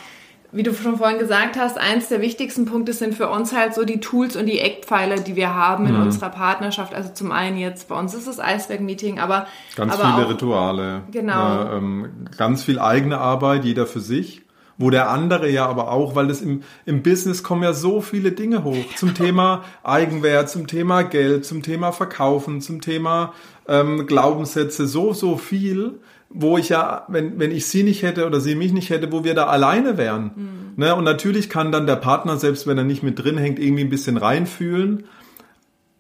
wie 0.52 0.64
du 0.64 0.74
schon 0.74 0.98
vorhin 0.98 1.20
gesagt 1.20 1.58
hast, 1.58 1.78
eins 1.78 2.10
der 2.10 2.22
wichtigsten 2.22 2.66
Punkte 2.66 2.94
sind 2.94 3.14
für 3.14 3.30
uns 3.30 3.56
halt 3.56 3.76
so 3.76 3.86
die 3.86 4.00
Tools 4.00 4.36
und 4.36 4.48
die 4.48 4.60
Eckpfeiler, 4.60 5.18
die 5.18 5.36
wir 5.36 5.54
haben 5.54 5.86
in 5.86 5.96
mhm. 5.96 6.02
unserer 6.02 6.30
Partnerschaft. 6.30 6.94
Also 6.94 7.12
zum 7.14 7.32
einen 7.32 7.58
jetzt 7.58 7.88
bei 7.88 7.98
uns 7.98 8.16
ist 8.16 8.28
das 8.28 8.40
Eisberg-Meeting, 8.40 9.20
aber 9.20 9.48
ganz 9.76 9.94
aber 9.94 10.04
viele 10.04 10.26
auch, 10.26 10.30
Rituale, 10.32 11.04
genau, 11.12 11.64
äh, 11.64 11.78
ähm, 11.78 12.10
ganz 12.36 12.64
viel 12.64 12.80
eigene 12.80 13.20
Arbeit, 13.20 13.64
jeder 13.64 13.86
für 13.86 14.02
sich 14.02 14.42
wo 14.82 14.90
der 14.90 15.10
andere 15.10 15.50
ja 15.50 15.66
aber 15.68 15.92
auch, 15.92 16.16
weil 16.16 16.28
das 16.28 16.42
im, 16.42 16.64
im 16.86 17.04
Business 17.04 17.44
kommen 17.44 17.64
ja 17.64 17.74
so 17.74 18.02
viele 18.02 18.32
Dinge 18.32 18.64
hoch 18.64 18.96
zum 18.98 19.14
Thema 19.14 19.64
Eigenwert, 19.84 20.50
zum 20.50 20.68
Thema 20.68 21.04
Geld, 21.04 21.46
zum 21.46 21.62
Thema 21.62 21.92
Verkaufen, 21.92 22.60
zum 22.60 22.82
Thema 22.82 23.34
ähm, 23.68 24.08
Glaubenssätze, 24.08 24.88
so, 24.88 25.14
so 25.14 25.38
viel, 25.38 26.00
wo 26.30 26.58
ich 26.58 26.70
ja, 26.70 27.06
wenn, 27.08 27.40
wenn 27.40 27.52
ich 27.52 27.68
sie 27.68 27.84
nicht 27.84 28.04
hätte 28.04 28.26
oder 28.26 28.42
sie 28.42 28.56
mich 28.56 28.74
nicht 28.74 28.90
hätte, 28.90 29.12
wo 29.12 29.24
wir 29.24 29.36
da 29.36 29.46
alleine 29.46 29.98
wären. 29.98 30.32
Mhm. 30.36 30.84
Ne? 30.84 30.96
Und 30.96 31.04
natürlich 31.04 31.50
kann 31.50 31.72
dann 31.72 31.88
der 31.88 31.98
Partner, 31.98 32.38
selbst 32.38 32.68
wenn 32.68 32.78
er 32.78 32.84
nicht 32.84 33.04
mit 33.04 33.24
drin 33.24 33.38
hängt, 33.38 33.60
irgendwie 33.60 33.84
ein 33.84 33.90
bisschen 33.90 34.18
reinfühlen, 34.18 35.06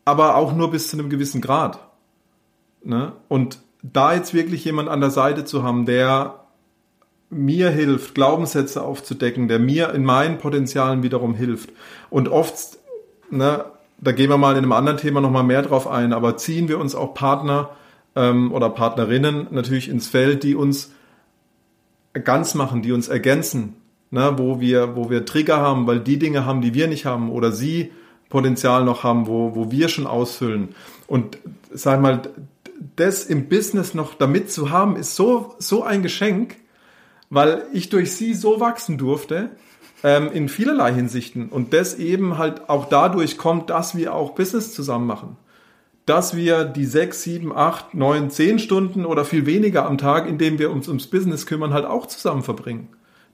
aber 0.06 0.36
auch 0.36 0.56
nur 0.56 0.72
bis 0.72 0.89
zu 0.89 0.98
einem 0.98 1.10
gewissen 1.10 1.41
Grad. 1.41 1.80
Ne? 2.84 3.13
Und 3.28 3.60
da 3.84 4.13
jetzt 4.13 4.34
wirklich 4.34 4.65
jemand 4.65 4.89
an 4.89 5.02
der 5.02 5.12
Seite 5.12 5.46
zu 5.46 5.63
haben, 5.63 5.86
der 5.86 6.40
mir 7.32 7.70
hilft, 7.70 8.13
Glaubenssätze 8.13 8.84
aufzudecken, 8.84 9.48
der 9.48 9.58
mir 9.58 9.94
in 9.94 10.04
meinen 10.04 10.38
Potenzialen 10.38 11.02
wiederum 11.02 11.34
hilft. 11.34 11.72
Und 12.10 12.28
oft, 12.28 12.78
ne, 13.32 13.65
da 14.00 14.12
gehen 14.12 14.30
wir 14.30 14.38
mal 14.38 14.52
in 14.52 14.60
einem 14.60 14.74
anderen 14.74 14.98
Thema 14.98 15.22
nochmal 15.22 15.44
mehr 15.44 15.62
drauf 15.62 15.88
ein, 15.88 16.12
aber 16.12 16.38
ziehen 16.38 16.67
wir 16.67 16.78
uns 16.78 16.94
auch 16.94 17.13
Partner 17.13 17.70
ähm, 18.15 18.52
oder 18.52 18.70
Partnerinnen 18.70 19.48
natürlich 19.52 19.88
ins 19.88 20.08
Feld, 20.08 20.44
die 20.44 20.56
uns 20.56 20.91
ganz 22.13 22.54
machen, 22.54 22.82
die 22.82 22.91
uns 22.91 23.08
ergänzen, 23.08 23.76
ne, 24.10 24.34
wo 24.36 24.60
wir, 24.60 24.98
wo 24.98 25.10
wir 25.10 25.26
Trigger 25.26 25.58
haben, 25.58 25.88
weil 25.88 26.02
die 26.02 26.20
Dinge 26.20 26.46
haben, 26.46 26.62
die 26.62 26.74
wir 26.74 26.88
nicht 26.88 27.06
haben 27.06 27.32
oder 27.32 27.54
sie 27.54 27.91
Potenzial 28.28 28.84
noch 28.84 29.04
haben, 29.04 29.28
wo, 29.28 29.56
wo 29.56 29.72
wir 29.72 29.88
schon 29.88 30.08
ausfüllen. 30.08 30.70
Und 31.08 31.38
sag 31.72 32.02
mal, 32.02 32.22
das 32.98 33.26
im 33.26 33.48
Business 33.48 33.94
noch 33.94 34.15
damit 34.15 34.52
zu 34.52 34.70
haben, 34.70 34.98
ist 34.98 35.15
so, 35.15 35.56
so 35.60 35.84
ein 35.84 36.02
Geschenk, 36.02 36.56
weil 37.32 37.63
ich 37.74 37.89
durch 37.89 38.12
sie 38.12 38.36
so 38.36 38.60
wachsen 38.60 39.00
durfte 39.00 39.50
ähm, 40.04 40.30
in 40.32 40.50
vielerlei 40.50 40.94
Hinsichten 40.94 41.48
und 41.50 41.74
das 41.74 41.98
eben 41.98 42.38
halt 42.38 42.70
auch 42.70 42.86
dadurch 42.89 43.38
kommt, 43.38 43.72
dass 43.72 43.96
wir 43.96 44.13
auch 44.13 44.32
Business 44.32 44.74
zusammen 44.74 45.08
machen. 45.08 45.38
Dass 46.06 46.36
wir 46.36 46.65
die 46.65 46.86
sechs, 46.86 47.24
sieben, 47.24 47.56
acht, 47.56 47.94
neun, 47.94 48.30
zehn 48.30 48.60
Stunden 48.60 49.06
oder 49.06 49.24
viel 49.24 49.46
weniger 49.46 49.86
am 49.86 49.98
Tag, 49.98 50.28
in 50.28 50.38
dem 50.38 50.60
wir 50.60 50.72
uns 50.72 50.88
ums 50.88 51.08
Business 51.08 51.46
kümmern, 51.46 51.74
halt 51.74 51.86
auch 51.86 52.06
zusammen 52.06 52.44
verbringen. 52.44 52.89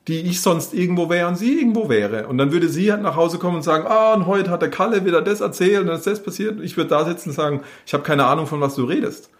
Die 0.06 0.20
ich 0.20 0.40
sonst 0.42 0.74
irgendwo 0.74 1.10
wäre 1.10 1.28
und 1.28 1.36
sie 1.36 1.58
irgendwo 1.58 1.88
wäre. 1.88 2.28
Und 2.28 2.38
dann 2.38 2.52
würde 2.52 2.68
sie 2.68 2.92
halt 2.92 3.02
nach 3.02 3.16
Hause 3.16 3.38
kommen 3.38 3.56
und 3.56 3.62
sagen, 3.62 3.86
ah, 3.88 4.14
und 4.14 4.26
heute 4.26 4.50
hat 4.50 4.62
der 4.62 4.70
Kalle 4.70 5.04
wieder 5.04 5.22
das 5.22 5.40
erzählt 5.40 5.80
und 5.80 5.86
dann 5.88 5.96
ist 5.96 6.06
das 6.06 6.22
passiert. 6.22 6.60
Ich 6.60 6.76
würde 6.76 6.90
da 6.90 7.04
sitzen 7.04 7.30
und 7.30 7.34
sagen, 7.34 7.62
ich 7.84 7.94
habe 7.94 8.04
keine 8.04 8.26
Ahnung, 8.26 8.46
von 8.46 8.60
was 8.60 8.76
du 8.76 8.84
redest 8.84 9.30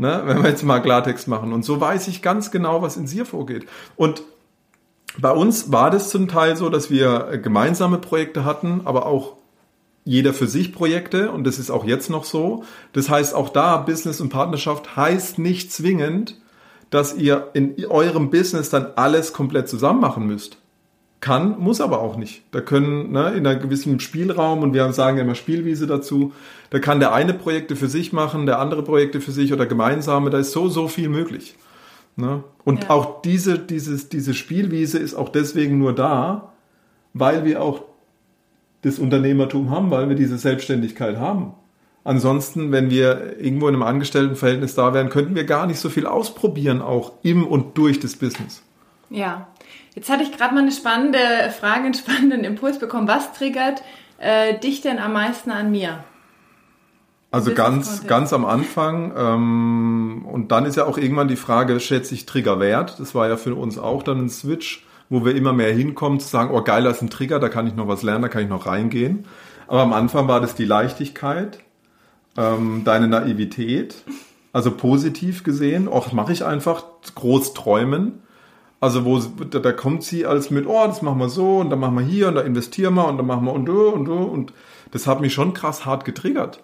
ne? 0.00 0.22
wenn 0.24 0.42
wir 0.42 0.50
jetzt 0.50 0.64
mal 0.64 0.80
Klartext 0.80 1.28
machen. 1.28 1.52
Und 1.52 1.64
so 1.64 1.80
weiß 1.80 2.08
ich 2.08 2.22
ganz 2.22 2.50
genau, 2.50 2.82
was 2.82 2.96
in 2.96 3.06
dir 3.06 3.26
vorgeht. 3.26 3.66
Und 3.96 4.22
bei 5.18 5.30
uns 5.30 5.70
war 5.72 5.90
das 5.90 6.10
zum 6.10 6.28
Teil 6.28 6.56
so, 6.56 6.68
dass 6.68 6.90
wir 6.90 7.38
gemeinsame 7.42 7.98
Projekte 7.98 8.44
hatten, 8.44 8.82
aber 8.84 9.06
auch 9.06 9.36
jeder 10.04 10.32
für 10.32 10.46
sich 10.46 10.72
Projekte 10.72 11.30
und 11.30 11.44
das 11.44 11.58
ist 11.58 11.70
auch 11.70 11.84
jetzt 11.84 12.10
noch 12.10 12.24
so. 12.24 12.64
Das 12.92 13.10
heißt, 13.10 13.34
auch 13.34 13.50
da 13.50 13.76
Business 13.76 14.20
und 14.20 14.30
Partnerschaft 14.30 14.96
heißt 14.96 15.38
nicht 15.38 15.72
zwingend, 15.72 16.40
dass 16.90 17.14
ihr 17.14 17.50
in 17.52 17.76
eurem 17.86 18.30
Business 18.30 18.70
dann 18.70 18.88
alles 18.96 19.32
komplett 19.32 19.68
zusammen 19.68 20.00
machen 20.00 20.26
müsst. 20.26 20.59
Kann, 21.20 21.58
muss 21.58 21.82
aber 21.82 22.00
auch 22.00 22.16
nicht. 22.16 22.42
Da 22.50 22.62
können 22.62 23.12
ne, 23.12 23.34
in 23.34 23.46
einem 23.46 23.60
gewissen 23.60 24.00
Spielraum, 24.00 24.62
und 24.62 24.72
wir 24.72 24.90
sagen 24.92 25.18
immer 25.18 25.34
Spielwiese 25.34 25.86
dazu, 25.86 26.32
da 26.70 26.78
kann 26.78 26.98
der 26.98 27.12
eine 27.12 27.34
Projekte 27.34 27.76
für 27.76 27.88
sich 27.88 28.12
machen, 28.14 28.46
der 28.46 28.58
andere 28.58 28.82
Projekte 28.82 29.20
für 29.20 29.32
sich 29.32 29.52
oder 29.52 29.66
gemeinsame, 29.66 30.30
da 30.30 30.38
ist 30.38 30.52
so, 30.52 30.68
so 30.68 30.88
viel 30.88 31.10
möglich. 31.10 31.56
Ne? 32.16 32.42
Und 32.64 32.84
ja. 32.84 32.90
auch 32.90 33.20
diese, 33.20 33.58
dieses, 33.58 34.08
diese 34.08 34.32
Spielwiese 34.32 34.98
ist 34.98 35.14
auch 35.14 35.28
deswegen 35.28 35.78
nur 35.78 35.94
da, 35.94 36.52
weil 37.12 37.44
wir 37.44 37.60
auch 37.60 37.82
das 38.82 38.98
Unternehmertum 38.98 39.70
haben, 39.70 39.90
weil 39.90 40.08
wir 40.08 40.16
diese 40.16 40.38
Selbstständigkeit 40.38 41.18
haben. 41.18 41.52
Ansonsten, 42.02 42.72
wenn 42.72 42.88
wir 42.88 43.38
irgendwo 43.38 43.68
in 43.68 43.74
einem 43.74 43.82
Angestelltenverhältnis 43.82 44.74
da 44.74 44.94
wären, 44.94 45.10
könnten 45.10 45.34
wir 45.34 45.44
gar 45.44 45.66
nicht 45.66 45.80
so 45.80 45.90
viel 45.90 46.06
ausprobieren, 46.06 46.80
auch 46.80 47.12
im 47.22 47.46
und 47.46 47.76
durch 47.76 48.00
das 48.00 48.16
Business. 48.16 48.62
Ja, 49.10 49.48
Jetzt 49.94 50.10
hatte 50.10 50.22
ich 50.22 50.32
gerade 50.32 50.54
mal 50.54 50.62
eine 50.62 50.72
spannende 50.72 51.18
Frage, 51.58 51.84
einen 51.84 51.94
spannenden 51.94 52.44
Impuls 52.44 52.78
bekommen. 52.78 53.08
Was 53.08 53.32
triggert 53.32 53.82
äh, 54.18 54.58
dich 54.58 54.80
denn 54.80 54.98
am 54.98 55.12
meisten 55.12 55.50
an 55.50 55.70
mir? 55.70 56.04
Also 57.32 57.54
ganz, 57.54 58.06
ganz 58.06 58.32
am 58.32 58.44
Anfang. 58.44 59.12
Ähm, 59.16 60.26
und 60.30 60.50
dann 60.50 60.64
ist 60.64 60.76
ja 60.76 60.86
auch 60.86 60.98
irgendwann 60.98 61.28
die 61.28 61.36
Frage, 61.36 61.78
schätze 61.78 62.14
ich 62.14 62.26
Trigger 62.26 62.58
wert? 62.58 62.98
Das 62.98 63.14
war 63.14 63.28
ja 63.28 63.36
für 63.36 63.54
uns 63.54 63.78
auch 63.78 64.02
dann 64.02 64.24
ein 64.24 64.28
Switch, 64.28 64.84
wo 65.08 65.24
wir 65.24 65.34
immer 65.34 65.52
mehr 65.52 65.72
hinkommen 65.72 66.18
zu 66.18 66.28
sagen, 66.28 66.52
oh 66.52 66.62
geil, 66.62 66.84
da 66.84 66.90
ist 66.90 67.02
ein 67.02 67.10
Trigger, 67.10 67.38
da 67.38 67.48
kann 67.48 67.66
ich 67.66 67.74
noch 67.74 67.86
was 67.86 68.02
lernen, 68.02 68.22
da 68.22 68.28
kann 68.28 68.42
ich 68.42 68.48
noch 68.48 68.66
reingehen. 68.66 69.26
Aber 69.68 69.82
am 69.82 69.92
Anfang 69.92 70.26
war 70.26 70.40
das 70.40 70.56
die 70.56 70.64
Leichtigkeit, 70.64 71.60
ähm, 72.36 72.82
deine 72.84 73.06
Naivität, 73.06 73.94
also 74.52 74.72
positiv 74.72 75.44
gesehen, 75.44 75.86
auch 75.86 76.12
mache 76.12 76.32
ich 76.32 76.44
einfach 76.44 76.82
groß 77.14 77.54
träumen. 77.54 78.22
Also 78.80 79.04
wo 79.04 79.18
da, 79.18 79.58
da 79.58 79.72
kommt 79.72 80.02
sie 80.02 80.24
als 80.26 80.50
mit, 80.50 80.66
oh, 80.66 80.86
das 80.86 81.02
machen 81.02 81.18
wir 81.18 81.28
so 81.28 81.58
und 81.58 81.70
dann 81.70 81.78
machen 81.78 81.96
wir 81.96 82.04
hier 82.04 82.28
und 82.28 82.34
da 82.34 82.40
investieren 82.40 82.94
wir 82.94 83.06
und 83.06 83.18
dann 83.18 83.26
machen 83.26 83.44
wir 83.44 83.52
und 83.52 83.66
du 83.66 83.88
und 83.88 84.06
du 84.06 84.14
und 84.14 84.52
das 84.90 85.06
hat 85.06 85.20
mich 85.20 85.34
schon 85.34 85.52
krass 85.52 85.84
hart 85.84 86.04
getriggert 86.04 86.62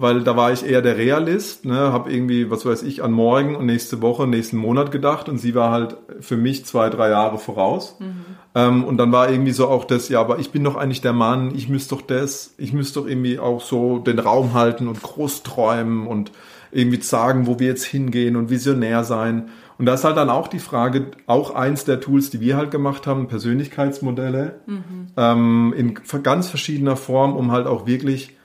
weil 0.00 0.22
da 0.22 0.36
war 0.36 0.52
ich 0.52 0.64
eher 0.64 0.82
der 0.82 0.96
Realist, 0.96 1.64
ne, 1.64 1.92
habe 1.92 2.12
irgendwie, 2.12 2.50
was 2.50 2.66
weiß 2.66 2.82
ich, 2.82 3.02
an 3.02 3.12
morgen 3.12 3.56
und 3.56 3.66
nächste 3.66 4.02
Woche, 4.02 4.26
nächsten 4.26 4.56
Monat 4.56 4.90
gedacht 4.90 5.28
und 5.28 5.38
sie 5.38 5.54
war 5.54 5.70
halt 5.70 5.96
für 6.20 6.36
mich 6.36 6.64
zwei, 6.64 6.90
drei 6.90 7.10
Jahre 7.10 7.38
voraus. 7.38 7.96
Mhm. 7.98 8.24
Ähm, 8.54 8.84
und 8.84 8.96
dann 8.98 9.12
war 9.12 9.30
irgendwie 9.30 9.52
so 9.52 9.68
auch 9.68 9.84
das, 9.84 10.08
ja, 10.08 10.20
aber 10.20 10.38
ich 10.38 10.50
bin 10.50 10.64
doch 10.64 10.76
eigentlich 10.76 11.00
der 11.00 11.12
Mann, 11.12 11.54
ich 11.54 11.68
müsste 11.68 11.94
doch 11.94 12.02
das, 12.02 12.54
ich 12.58 12.72
müsste 12.72 13.00
doch 13.00 13.08
irgendwie 13.08 13.38
auch 13.38 13.60
so 13.60 13.98
den 13.98 14.18
Raum 14.18 14.54
halten 14.54 14.88
und 14.88 15.02
groß 15.02 15.42
träumen 15.42 16.06
und 16.06 16.32
irgendwie 16.72 17.00
sagen, 17.00 17.46
wo 17.46 17.58
wir 17.58 17.68
jetzt 17.68 17.84
hingehen 17.84 18.36
und 18.36 18.50
visionär 18.50 19.04
sein. 19.04 19.48
Und 19.78 19.86
da 19.86 19.94
ist 19.94 20.04
halt 20.04 20.16
dann 20.16 20.30
auch 20.30 20.48
die 20.48 20.58
Frage, 20.58 21.10
auch 21.26 21.54
eins 21.54 21.84
der 21.84 22.00
Tools, 22.00 22.30
die 22.30 22.40
wir 22.40 22.56
halt 22.56 22.70
gemacht 22.70 23.06
haben, 23.06 23.28
Persönlichkeitsmodelle, 23.28 24.60
mhm. 24.66 25.06
ähm, 25.16 25.74
in 25.76 26.22
ganz 26.22 26.48
verschiedener 26.48 26.96
Form, 26.96 27.36
um 27.36 27.52
halt 27.52 27.66
auch 27.66 27.86
wirklich 27.86 28.36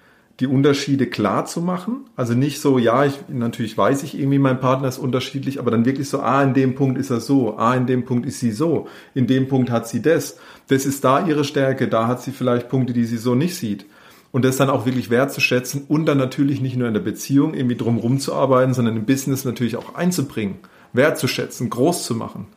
die 0.42 0.48
Unterschiede 0.48 1.06
klar 1.06 1.46
zu 1.46 1.62
machen. 1.62 2.06
Also 2.16 2.34
nicht 2.34 2.60
so, 2.60 2.80
ja, 2.80 3.06
ich, 3.06 3.14
natürlich 3.30 3.78
weiß 3.78 4.02
ich 4.04 4.18
irgendwie, 4.18 4.40
mein 4.40 4.60
Partner 4.60 4.88
ist 4.88 4.98
unterschiedlich, 4.98 5.60
aber 5.60 5.70
dann 5.70 5.86
wirklich 5.86 6.10
so, 6.10 6.20
ah, 6.20 6.42
in 6.42 6.56
dem 6.56 6.74
Punkt 6.74 6.98
ist 6.98 7.12
er 7.12 7.20
so, 7.20 7.58
ah, 7.58 7.76
in 7.76 7.86
dem 7.86 8.06
Punkt 8.06 8.26
ist 8.26 8.40
sie 8.40 8.52
so, 8.52 8.88
in 9.14 9.28
dem 9.28 9.48
Punkt 9.48 9.70
hat 9.70 9.88
sie 9.88 10.02
das. 10.02 10.38
Das 10.68 10.86
ist 10.86 11.04
da 11.04 11.26
ihre 11.26 11.44
Stärke, 11.44 11.88
da 11.88 12.08
hat 12.08 12.24
sie 12.24 12.32
vielleicht 12.32 12.70
Punkte, 12.70 12.92
die 12.92 13.06
sie 13.06 13.18
so 13.18 13.36
nicht 13.36 13.56
sieht. 13.56 13.86
Und 14.32 14.44
das 14.44 14.58
dann 14.58 14.70
auch 14.70 14.86
wirklich 14.86 15.10
wertzuschätzen 15.10 15.84
und 15.88 16.06
dann 16.06 16.18
natürlich 16.18 16.62
nicht 16.62 16.78
nur 16.78 16.88
in 16.88 16.94
der 16.94 17.02
Beziehung 17.02 17.54
irgendwie 17.54 17.76
drumherum 17.76 18.18
zu 18.18 18.34
arbeiten, 18.34 18.74
sondern 18.74 18.96
im 18.96 19.06
Business 19.06 19.46
natürlich 19.46 19.76
auch 19.76 19.94
einzubringen, 19.94 20.56
wertzuschätzen, 20.94 21.70
groß 21.70 22.06
zu 22.06 22.16
machen. 22.16 22.48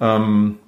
Ähm, 0.00 0.58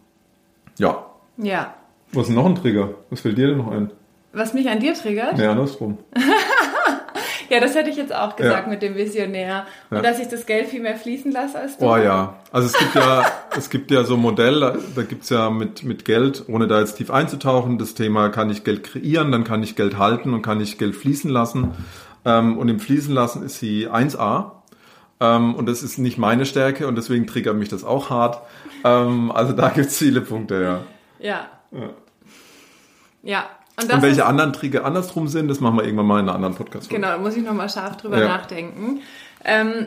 ja. 0.78 1.06
Ja. 1.38 1.74
Was 2.12 2.28
ist 2.28 2.34
noch 2.34 2.46
ein 2.46 2.54
Trigger? 2.54 2.90
Was 3.10 3.20
fällt 3.20 3.38
dir 3.38 3.48
denn 3.48 3.58
noch 3.58 3.70
ein? 3.70 3.90
Was 4.32 4.54
mich 4.54 4.68
an 4.68 4.80
dir 4.80 4.94
triggert? 4.94 5.38
Ja, 5.38 5.50
andersrum. 5.50 5.98
ja, 7.50 7.60
das 7.60 7.74
hätte 7.74 7.90
ich 7.90 7.96
jetzt 7.96 8.14
auch 8.14 8.34
gesagt 8.34 8.66
ja. 8.66 8.70
mit 8.70 8.80
dem 8.80 8.94
Visionär. 8.94 9.66
Und 9.90 9.98
ja. 9.98 10.02
dass 10.02 10.18
ich 10.18 10.28
das 10.28 10.46
Geld 10.46 10.68
viel 10.68 10.80
mehr 10.80 10.96
fließen 10.96 11.30
lasse 11.30 11.58
als 11.58 11.76
du. 11.76 11.86
Oh 11.86 11.96
ja. 11.96 12.38
Also 12.50 12.68
es 12.68 12.78
gibt 12.78 12.94
ja, 12.94 13.24
es 13.56 13.68
gibt 13.68 13.90
ja 13.90 14.04
so 14.04 14.14
ein 14.14 14.20
Modell, 14.20 14.60
da 14.60 15.02
gibt's 15.02 15.28
ja 15.28 15.50
mit, 15.50 15.82
mit 15.82 16.06
Geld, 16.06 16.44
ohne 16.48 16.66
da 16.66 16.80
jetzt 16.80 16.94
tief 16.94 17.10
einzutauchen, 17.10 17.76
das 17.76 17.94
Thema, 17.94 18.30
kann 18.30 18.48
ich 18.48 18.64
Geld 18.64 18.84
kreieren, 18.84 19.32
dann 19.32 19.44
kann 19.44 19.62
ich 19.62 19.76
Geld 19.76 19.98
halten 19.98 20.32
und 20.32 20.40
kann 20.40 20.60
ich 20.60 20.78
Geld 20.78 20.96
fließen 20.96 21.30
lassen. 21.30 21.72
Ähm, 22.24 22.56
und 22.56 22.68
im 22.68 22.80
Fließen 22.80 23.12
lassen 23.12 23.42
ist 23.42 23.58
sie 23.58 23.88
1a. 23.88 24.61
Ähm, 25.22 25.54
und 25.54 25.66
das 25.66 25.84
ist 25.84 25.98
nicht 25.98 26.18
meine 26.18 26.44
Stärke 26.44 26.88
und 26.88 26.96
deswegen 26.96 27.28
triggert 27.28 27.56
mich 27.56 27.68
das 27.68 27.84
auch 27.84 28.10
hart. 28.10 28.42
Ähm, 28.82 29.30
also 29.30 29.52
da 29.52 29.68
gibt's 29.68 29.96
viele 29.96 30.20
Punkte, 30.20 30.84
ja. 31.20 31.26
Ja. 31.26 31.46
Ja. 31.70 31.90
ja. 33.22 33.44
Und, 33.80 33.92
und 33.92 34.02
welche 34.02 34.26
anderen 34.26 34.52
Trigger 34.52 34.84
andersrum 34.84 35.28
sind, 35.28 35.46
das 35.48 35.60
machen 35.60 35.76
wir 35.76 35.84
irgendwann 35.84 36.06
mal 36.06 36.20
in 36.20 36.28
einer 36.28 36.34
anderen 36.34 36.56
podcast 36.56 36.88
-Folge. 36.88 36.96
Genau, 36.96 37.08
da 37.08 37.18
muss 37.18 37.36
ich 37.36 37.44
nochmal 37.44 37.70
scharf 37.70 37.96
drüber 37.96 38.18
ja. 38.18 38.26
nachdenken. 38.26 39.00
Ähm, 39.44 39.86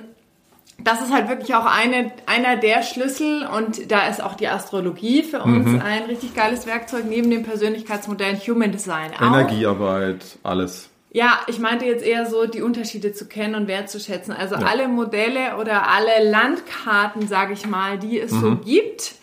das 0.78 1.02
ist 1.02 1.14
halt 1.14 1.28
wirklich 1.28 1.54
auch 1.54 1.66
eine, 1.66 2.12
einer 2.26 2.56
der 2.56 2.84
Schlüssel 2.84 3.46
und 3.46 3.92
da 3.92 4.08
ist 4.08 4.24
auch 4.24 4.36
die 4.36 4.48
Astrologie 4.48 5.24
für 5.24 5.42
uns 5.42 5.68
mhm. 5.68 5.82
ein 5.82 6.04
richtig 6.04 6.34
geiles 6.34 6.66
Werkzeug 6.66 7.06
neben 7.08 7.30
dem 7.30 7.44
Persönlichkeitsmodell 7.44 8.38
Human 8.48 8.72
Design. 8.72 9.12
Energiearbeit, 9.20 10.38
alles. 10.44 10.90
Ja, 11.16 11.40
ich 11.48 11.60
meinte 11.60 11.86
jetzt 11.86 12.04
eher 12.04 12.26
so, 12.26 12.46
die 12.46 12.62
Unterschiede 12.62 13.14
zu 13.14 13.26
kennen 13.26 13.56
und 13.56 13.70
wertzuschätzen. 13.70 14.34
Also 14.34 14.56
ja. 14.56 14.64
alle 14.64 14.90
Modelle 14.90 15.56
oder 15.56 15.88
alle 15.88 16.30
Landkarten, 16.30 17.26
sage 17.26 17.54
ich 17.54 17.66
mal, 17.66 17.98
die 17.98 18.20
es 18.20 18.34
mhm. 18.34 18.42
so 18.42 18.56
gibt, 18.58 19.16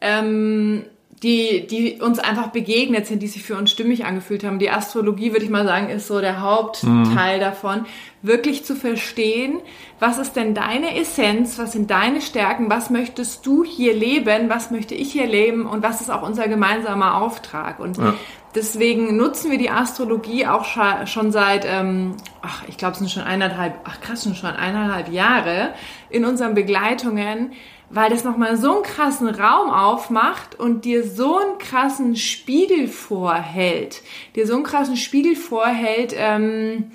ähm, 0.00 0.86
die, 1.24 1.66
die 1.66 2.02
uns 2.02 2.18
einfach 2.18 2.48
begegnet 2.48 3.06
sind, 3.06 3.22
die 3.22 3.28
sich 3.28 3.42
für 3.42 3.56
uns 3.56 3.70
stimmig 3.70 4.04
angefühlt 4.04 4.44
haben. 4.44 4.58
Die 4.58 4.70
Astrologie, 4.70 5.32
würde 5.32 5.44
ich 5.44 5.50
mal 5.50 5.64
sagen, 5.64 5.88
ist 5.88 6.06
so 6.06 6.20
der 6.20 6.42
Hauptteil 6.42 7.38
mhm. 7.38 7.40
davon. 7.40 7.86
Wirklich 8.20 8.64
zu 8.64 8.76
verstehen, 8.76 9.60
was 9.98 10.18
ist 10.18 10.34
denn 10.34 10.54
deine 10.54 10.98
Essenz, 10.98 11.58
was 11.58 11.72
sind 11.72 11.90
deine 11.90 12.20
Stärken, 12.20 12.68
was 12.68 12.90
möchtest 12.90 13.46
du 13.46 13.64
hier 13.64 13.94
leben, 13.94 14.50
was 14.50 14.70
möchte 14.70 14.94
ich 14.94 15.12
hier 15.12 15.26
leben 15.26 15.64
und 15.64 15.82
was 15.82 16.02
ist 16.02 16.10
auch 16.10 16.22
unser 16.22 16.46
gemeinsamer 16.46 17.16
Auftrag. 17.22 17.80
Und 17.80 17.96
ja. 17.96 18.12
deswegen 18.54 19.16
nutzen 19.16 19.50
wir 19.50 19.58
die 19.58 19.70
Astrologie 19.70 20.46
auch 20.46 20.66
schon 21.06 21.32
seit, 21.32 21.64
ähm, 21.66 22.16
ach, 22.42 22.64
ich 22.68 22.76
glaube, 22.76 22.92
es 22.92 22.98
sind 22.98 23.10
schon 23.10 23.22
eineinhalb, 23.22 23.76
ach 23.84 24.00
krass, 24.02 24.24
schon 24.24 24.50
eineinhalb 24.50 25.10
Jahre 25.10 25.72
in 26.10 26.26
unseren 26.26 26.54
Begleitungen, 26.54 27.52
weil 27.90 28.10
das 28.10 28.24
nochmal 28.24 28.56
so 28.56 28.74
einen 28.74 28.82
krassen 28.82 29.28
Raum 29.28 29.70
aufmacht 29.70 30.58
und 30.58 30.84
dir 30.84 31.06
so 31.06 31.38
einen 31.38 31.58
krassen 31.58 32.16
Spiegel 32.16 32.88
vorhält, 32.88 34.02
dir 34.34 34.46
so 34.46 34.54
einen 34.54 34.64
krassen 34.64 34.96
Spiegel 34.96 35.36
vorhält, 35.36 36.14
ähm, 36.16 36.90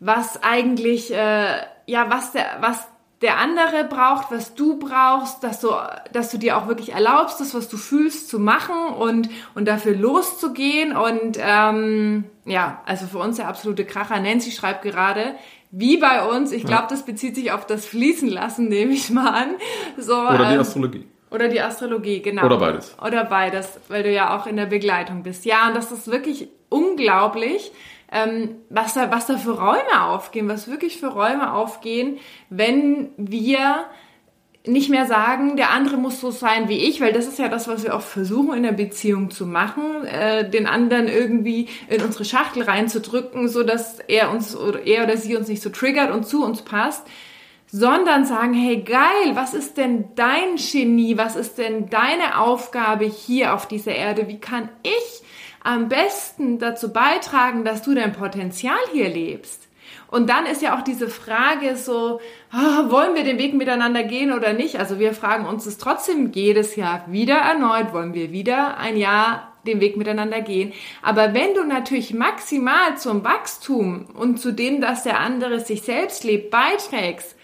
was 0.00 0.42
eigentlich, 0.42 1.12
äh, 1.12 1.60
ja, 1.86 2.10
was 2.10 2.32
der, 2.32 2.58
was 2.60 2.86
der 3.20 3.38
andere 3.38 3.82
braucht, 3.84 4.30
was 4.30 4.54
du 4.54 4.78
brauchst, 4.78 5.42
dass 5.42 5.60
du, 5.60 5.70
dass 6.12 6.30
du 6.30 6.38
dir 6.38 6.56
auch 6.56 6.68
wirklich 6.68 6.92
erlaubst, 6.92 7.40
das, 7.40 7.52
was 7.52 7.68
du 7.68 7.76
fühlst, 7.76 8.28
zu 8.28 8.38
machen 8.38 8.94
und, 8.94 9.28
und 9.56 9.66
dafür 9.66 9.96
loszugehen. 9.96 10.96
Und 10.96 11.36
ähm, 11.40 12.24
ja, 12.44 12.80
also 12.86 13.06
für 13.06 13.18
uns 13.18 13.36
der 13.36 13.48
absolute 13.48 13.84
Kracher. 13.84 14.20
Nancy 14.20 14.52
schreibt 14.52 14.82
gerade, 14.82 15.34
wie 15.70 15.98
bei 15.98 16.24
uns. 16.24 16.52
Ich 16.52 16.64
glaube, 16.64 16.86
das 16.88 17.04
bezieht 17.04 17.34
sich 17.34 17.52
auf 17.52 17.66
das 17.66 17.86
Fließen 17.86 18.28
lassen, 18.28 18.68
nehme 18.68 18.92
ich 18.92 19.10
mal 19.10 19.30
an. 19.30 19.54
So, 19.96 20.16
oder 20.16 20.46
die 20.46 20.54
ähm, 20.54 20.60
Astrologie. 20.60 21.06
Oder 21.30 21.48
die 21.48 21.60
Astrologie, 21.60 22.22
genau. 22.22 22.44
Oder 22.46 22.58
beides. 22.58 22.96
Oder 23.04 23.24
beides, 23.24 23.78
weil 23.88 24.02
du 24.02 24.12
ja 24.12 24.36
auch 24.36 24.46
in 24.46 24.56
der 24.56 24.66
Begleitung 24.66 25.22
bist. 25.22 25.44
Ja, 25.44 25.68
und 25.68 25.76
das 25.76 25.92
ist 25.92 26.10
wirklich 26.10 26.48
unglaublich, 26.70 27.70
ähm, 28.10 28.56
was, 28.70 28.94
da, 28.94 29.10
was 29.10 29.26
da 29.26 29.36
für 29.36 29.58
Räume 29.58 30.04
aufgehen, 30.04 30.48
was 30.48 30.68
wirklich 30.68 30.98
für 30.98 31.08
Räume 31.08 31.52
aufgehen, 31.52 32.18
wenn 32.48 33.10
wir 33.18 33.84
nicht 34.68 34.90
mehr 34.90 35.06
sagen, 35.06 35.56
der 35.56 35.70
andere 35.70 35.96
muss 35.96 36.20
so 36.20 36.30
sein 36.30 36.68
wie 36.68 36.76
ich, 36.76 37.00
weil 37.00 37.12
das 37.12 37.26
ist 37.26 37.38
ja 37.38 37.48
das, 37.48 37.68
was 37.68 37.84
wir 37.84 37.94
auch 37.94 38.02
versuchen 38.02 38.56
in 38.56 38.62
der 38.62 38.72
Beziehung 38.72 39.30
zu 39.30 39.46
machen, 39.46 40.04
äh, 40.04 40.48
den 40.48 40.66
anderen 40.66 41.08
irgendwie 41.08 41.68
in 41.88 42.02
unsere 42.02 42.24
Schachtel 42.24 42.62
reinzudrücken, 42.62 43.48
so 43.48 43.62
dass 43.62 43.98
er 44.00 44.30
uns 44.30 44.54
oder 44.54 44.86
er 44.86 45.04
oder 45.04 45.16
sie 45.16 45.36
uns 45.36 45.48
nicht 45.48 45.62
so 45.62 45.70
triggert 45.70 46.12
und 46.12 46.26
zu 46.26 46.44
uns 46.44 46.62
passt, 46.62 47.06
sondern 47.70 48.24
sagen, 48.24 48.54
hey 48.54 48.82
geil, 48.82 49.34
was 49.34 49.54
ist 49.54 49.76
denn 49.76 50.06
dein 50.14 50.56
Genie, 50.56 51.16
was 51.16 51.36
ist 51.36 51.58
denn 51.58 51.88
deine 51.90 52.38
Aufgabe 52.38 53.04
hier 53.04 53.54
auf 53.54 53.68
dieser 53.68 53.94
Erde, 53.94 54.28
wie 54.28 54.38
kann 54.38 54.68
ich 54.82 55.22
am 55.62 55.88
besten 55.88 56.58
dazu 56.58 56.92
beitragen, 56.92 57.64
dass 57.64 57.82
du 57.82 57.94
dein 57.94 58.12
Potenzial 58.12 58.78
hier 58.92 59.08
lebst? 59.08 59.67
Und 60.10 60.30
dann 60.30 60.46
ist 60.46 60.62
ja 60.62 60.76
auch 60.76 60.82
diese 60.82 61.08
Frage 61.08 61.76
so, 61.76 62.20
oh, 62.52 62.90
wollen 62.90 63.14
wir 63.14 63.24
den 63.24 63.38
Weg 63.38 63.54
miteinander 63.54 64.02
gehen 64.04 64.32
oder 64.32 64.52
nicht? 64.52 64.78
Also 64.78 64.98
wir 64.98 65.12
fragen 65.12 65.46
uns 65.46 65.66
es 65.66 65.78
trotzdem 65.78 66.32
jedes 66.32 66.76
Jahr 66.76 67.04
wieder 67.08 67.36
erneut, 67.36 67.92
wollen 67.92 68.14
wir 68.14 68.32
wieder 68.32 68.78
ein 68.78 68.96
Jahr 68.96 69.52
den 69.66 69.80
Weg 69.80 69.96
miteinander 69.96 70.40
gehen. 70.40 70.72
Aber 71.02 71.34
wenn 71.34 71.54
du 71.54 71.64
natürlich 71.64 72.14
maximal 72.14 72.96
zum 72.96 73.22
Wachstum 73.24 74.06
und 74.14 74.40
zu 74.40 74.52
dem, 74.52 74.80
dass 74.80 75.02
der 75.02 75.20
andere 75.20 75.60
sich 75.60 75.82
selbst 75.82 76.24
lebt, 76.24 76.50
beiträgst, 76.50 77.36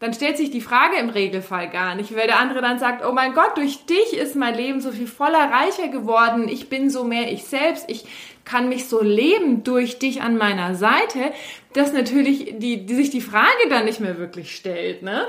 dann 0.00 0.14
stellt 0.14 0.38
sich 0.38 0.50
die 0.50 0.62
Frage 0.62 0.96
im 0.96 1.10
Regelfall 1.10 1.68
gar 1.68 1.94
nicht, 1.94 2.16
weil 2.16 2.26
der 2.26 2.40
andere 2.40 2.62
dann 2.62 2.78
sagt, 2.78 3.04
oh 3.04 3.12
mein 3.12 3.34
Gott, 3.34 3.56
durch 3.56 3.84
dich 3.84 4.16
ist 4.16 4.34
mein 4.34 4.54
Leben 4.54 4.80
so 4.80 4.92
viel 4.92 5.06
voller 5.06 5.50
reicher 5.50 5.88
geworden, 5.88 6.48
ich 6.48 6.70
bin 6.70 6.88
so 6.88 7.04
mehr 7.04 7.30
ich 7.30 7.44
selbst, 7.44 7.84
ich 7.88 8.06
kann 8.50 8.68
mich 8.68 8.88
so 8.88 9.00
leben 9.00 9.62
durch 9.62 10.00
dich 10.00 10.22
an 10.22 10.36
meiner 10.36 10.74
Seite, 10.74 11.32
dass 11.72 11.92
natürlich 11.92 12.58
die, 12.58 12.84
die 12.84 12.94
sich 12.96 13.10
die 13.10 13.20
Frage 13.20 13.68
dann 13.68 13.84
nicht 13.84 14.00
mehr 14.00 14.18
wirklich 14.18 14.56
stellt, 14.56 15.02
ne? 15.02 15.26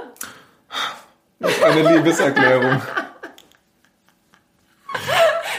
Das 1.39 1.51
ist 1.51 1.63
eine 1.63 1.97
Liebeserklärung. 1.97 2.81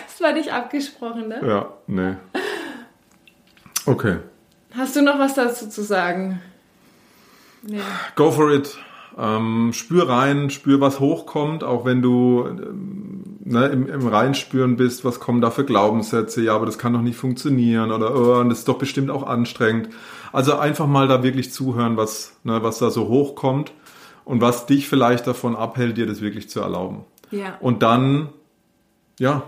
Das 0.06 0.20
war 0.20 0.32
nicht 0.32 0.52
abgesprochen, 0.52 1.28
ne? 1.28 1.40
Ja, 1.46 1.72
nee. 1.86 2.14
Okay. 3.86 4.18
Hast 4.76 4.96
du 4.96 5.02
noch 5.02 5.18
was 5.18 5.34
dazu 5.34 5.68
zu 5.68 5.82
sagen? 5.82 6.42
Nee. 7.62 7.80
Go 8.16 8.32
for 8.32 8.50
it. 8.50 8.76
Ähm, 9.16 9.72
spür 9.72 10.08
rein, 10.08 10.50
spür, 10.50 10.80
was 10.80 10.98
hochkommt, 10.98 11.62
auch 11.62 11.84
wenn 11.84 12.02
du 12.02 12.44
ähm, 12.46 13.01
ne, 13.44 13.66
im, 13.66 13.88
im 13.88 14.06
Reinspüren 14.06 14.76
bist, 14.76 15.04
was 15.04 15.20
kommen 15.20 15.40
da 15.40 15.50
für 15.50 15.64
Glaubenssätze, 15.64 16.42
ja, 16.42 16.54
aber 16.54 16.66
das 16.66 16.78
kann 16.78 16.92
doch 16.92 17.02
nicht 17.02 17.16
funktionieren 17.16 17.90
oder 17.90 18.14
oh, 18.14 18.42
das 18.44 18.60
ist 18.60 18.68
doch 18.68 18.78
bestimmt 18.78 19.10
auch 19.10 19.26
anstrengend. 19.26 19.88
Also 20.32 20.56
einfach 20.56 20.86
mal 20.86 21.08
da 21.08 21.22
wirklich 21.22 21.52
zuhören, 21.52 21.96
was, 21.96 22.36
ne, 22.44 22.62
was 22.62 22.78
da 22.78 22.90
so 22.90 23.08
hochkommt 23.08 23.72
und 24.24 24.40
was 24.40 24.66
dich 24.66 24.88
vielleicht 24.88 25.26
davon 25.26 25.56
abhält, 25.56 25.96
dir 25.96 26.06
das 26.06 26.20
wirklich 26.20 26.48
zu 26.48 26.60
erlauben. 26.60 27.04
Ja. 27.30 27.56
Und 27.60 27.82
dann, 27.82 28.28
ja, 29.18 29.42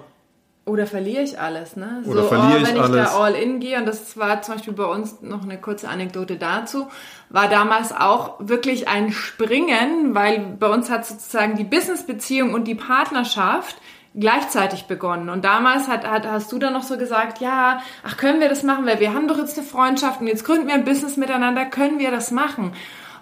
oder 0.66 0.87
verliere 0.87 1.22
ich 1.22 1.38
alles, 1.38 1.77
ne? 1.77 2.03
Oder 2.07 2.22
so, 2.22 2.29
verliere 2.29 2.59
oh, 2.59 2.62
ich 2.62 2.68
wenn 2.68 2.77
ich 2.77 2.83
alles. 2.83 3.12
da 3.12 3.18
all 3.18 3.35
in 3.35 3.61
gehe, 3.61 3.77
und 3.77 3.87
das 3.87 4.16
war 4.16 4.40
zum 4.40 4.55
Beispiel 4.55 4.72
bei 4.72 4.87
uns 4.87 5.20
noch 5.20 5.42
eine 5.42 5.61
kurze 5.61 5.88
Anekdote 5.88 6.37
dazu, 6.37 6.88
war 7.29 7.48
damals 7.48 7.92
auch 7.92 8.37
wirklich 8.38 8.88
ein 8.88 9.12
Springen, 9.12 10.14
weil 10.14 10.57
bei 10.59 10.68
uns 10.68 10.88
hat 10.88 11.05
sozusagen 11.05 11.57
die 11.57 11.64
Businessbeziehung 11.64 12.55
und 12.55 12.64
die 12.64 12.74
Partnerschaft 12.74 13.77
gleichzeitig 14.14 14.85
begonnen. 14.85 15.29
Und 15.29 15.44
damals 15.44 15.88
hat, 15.88 16.07
hat, 16.07 16.27
hast 16.27 16.50
du 16.50 16.59
dann 16.59 16.72
noch 16.72 16.85
so 16.85 16.96
gesagt, 16.96 17.40
ja, 17.40 17.81
ach, 18.03 18.16
können 18.16 18.40
wir 18.40 18.48
das 18.48 18.62
machen, 18.62 18.87
weil 18.87 19.00
wir 19.00 19.12
haben 19.12 19.29
doch 19.29 19.38
jetzt 19.38 19.59
eine 19.59 19.66
Freundschaft 19.66 20.20
und 20.20 20.29
jetzt 20.29 20.44
gründen 20.44 20.68
wir 20.68 20.74
ein 20.74 20.85
Business 20.85 21.16
miteinander, 21.16 21.66
können 21.66 21.98
wir 21.98 22.11
das 22.11 22.31
machen? 22.31 22.72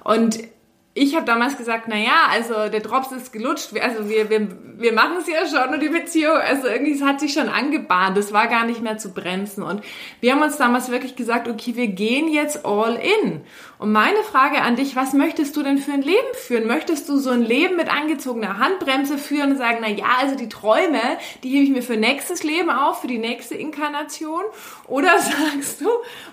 Und 0.04 0.38
ich 0.94 1.16
habe 1.16 1.24
damals 1.24 1.56
gesagt, 1.56 1.84
na 1.88 1.96
ja, 1.96 2.26
also 2.30 2.68
der 2.68 2.80
Drops 2.80 3.12
ist 3.12 3.32
gelutscht, 3.32 3.70
also 3.80 4.10
wir, 4.10 4.28
wir, 4.28 4.46
wir 4.76 4.92
machen 4.92 5.16
es 5.20 5.26
ja 5.26 5.46
schon 5.46 5.72
und 5.72 5.80
die 5.80 5.88
Beziehung, 5.88 6.36
also 6.36 6.66
irgendwie 6.66 6.92
es 6.92 7.02
hat 7.02 7.18
sich 7.18 7.32
schon 7.32 7.48
angebahnt, 7.48 8.18
es 8.18 8.34
war 8.34 8.46
gar 8.46 8.66
nicht 8.66 8.82
mehr 8.82 8.98
zu 8.98 9.14
bremsen 9.14 9.62
und 9.62 9.82
wir 10.20 10.32
haben 10.32 10.42
uns 10.42 10.58
damals 10.58 10.90
wirklich 10.90 11.16
gesagt, 11.16 11.48
okay, 11.48 11.76
wir 11.76 11.86
gehen 11.88 12.28
jetzt 12.28 12.66
all 12.66 12.96
in. 12.96 13.40
Und 13.78 13.90
meine 13.90 14.22
Frage 14.22 14.60
an 14.62 14.76
dich, 14.76 14.94
was 14.94 15.12
möchtest 15.12 15.56
du 15.56 15.62
denn 15.62 15.78
für 15.78 15.92
ein 15.92 16.02
Leben 16.02 16.34
führen? 16.34 16.68
Möchtest 16.68 17.08
du 17.08 17.16
so 17.16 17.30
ein 17.30 17.42
Leben 17.42 17.74
mit 17.76 17.92
angezogener 17.92 18.58
Handbremse 18.58 19.18
führen 19.18 19.52
und 19.52 19.56
sagen, 19.58 19.78
na 19.80 19.88
ja, 19.88 20.06
also 20.20 20.36
die 20.36 20.48
Träume, 20.48 21.00
die 21.42 21.48
hebe 21.48 21.64
ich 21.64 21.70
mir 21.70 21.82
für 21.82 21.96
nächstes 21.96 22.44
Leben 22.44 22.70
auf, 22.70 23.00
für 23.00 23.08
die 23.08 23.18
nächste 23.18 23.56
Inkarnation? 23.56 24.44
Oder 24.86 25.18
sagst 25.18 25.80
du, 25.80 25.88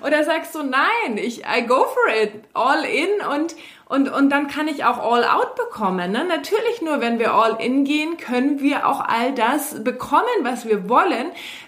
oder 0.06 0.24
sagst 0.26 0.54
du, 0.54 0.62
nein, 0.62 1.17
ich, 1.17 1.39
I 1.39 1.65
go 1.65 1.86
for 1.86 2.13
it, 2.22 2.34
all 2.54 2.84
in 2.84 3.10
und 3.34 3.56
und, 3.89 4.08
und 4.08 4.30
dann 4.30 4.47
kann 4.47 4.67
ich 4.67 4.86
auch 4.86 4.99
all 4.99 5.23
out 5.23 5.56
bekommen. 5.56 6.12
Ne? 6.12 6.23
Natürlich 6.23 6.84
nur, 6.84 7.02
wenn 7.02 7.17
wir 7.17 7.34
all 7.34 7.58
in 7.60 7.86
gehen, 7.86 8.17
können 8.17 8.60
wir 8.60 8.88
auch 8.88 8.99
all 8.99 9.34
das 9.34 9.84
bekommen, 9.84 10.25
was 10.43 10.67
wir 10.67 10.88
wollen, 10.88 11.25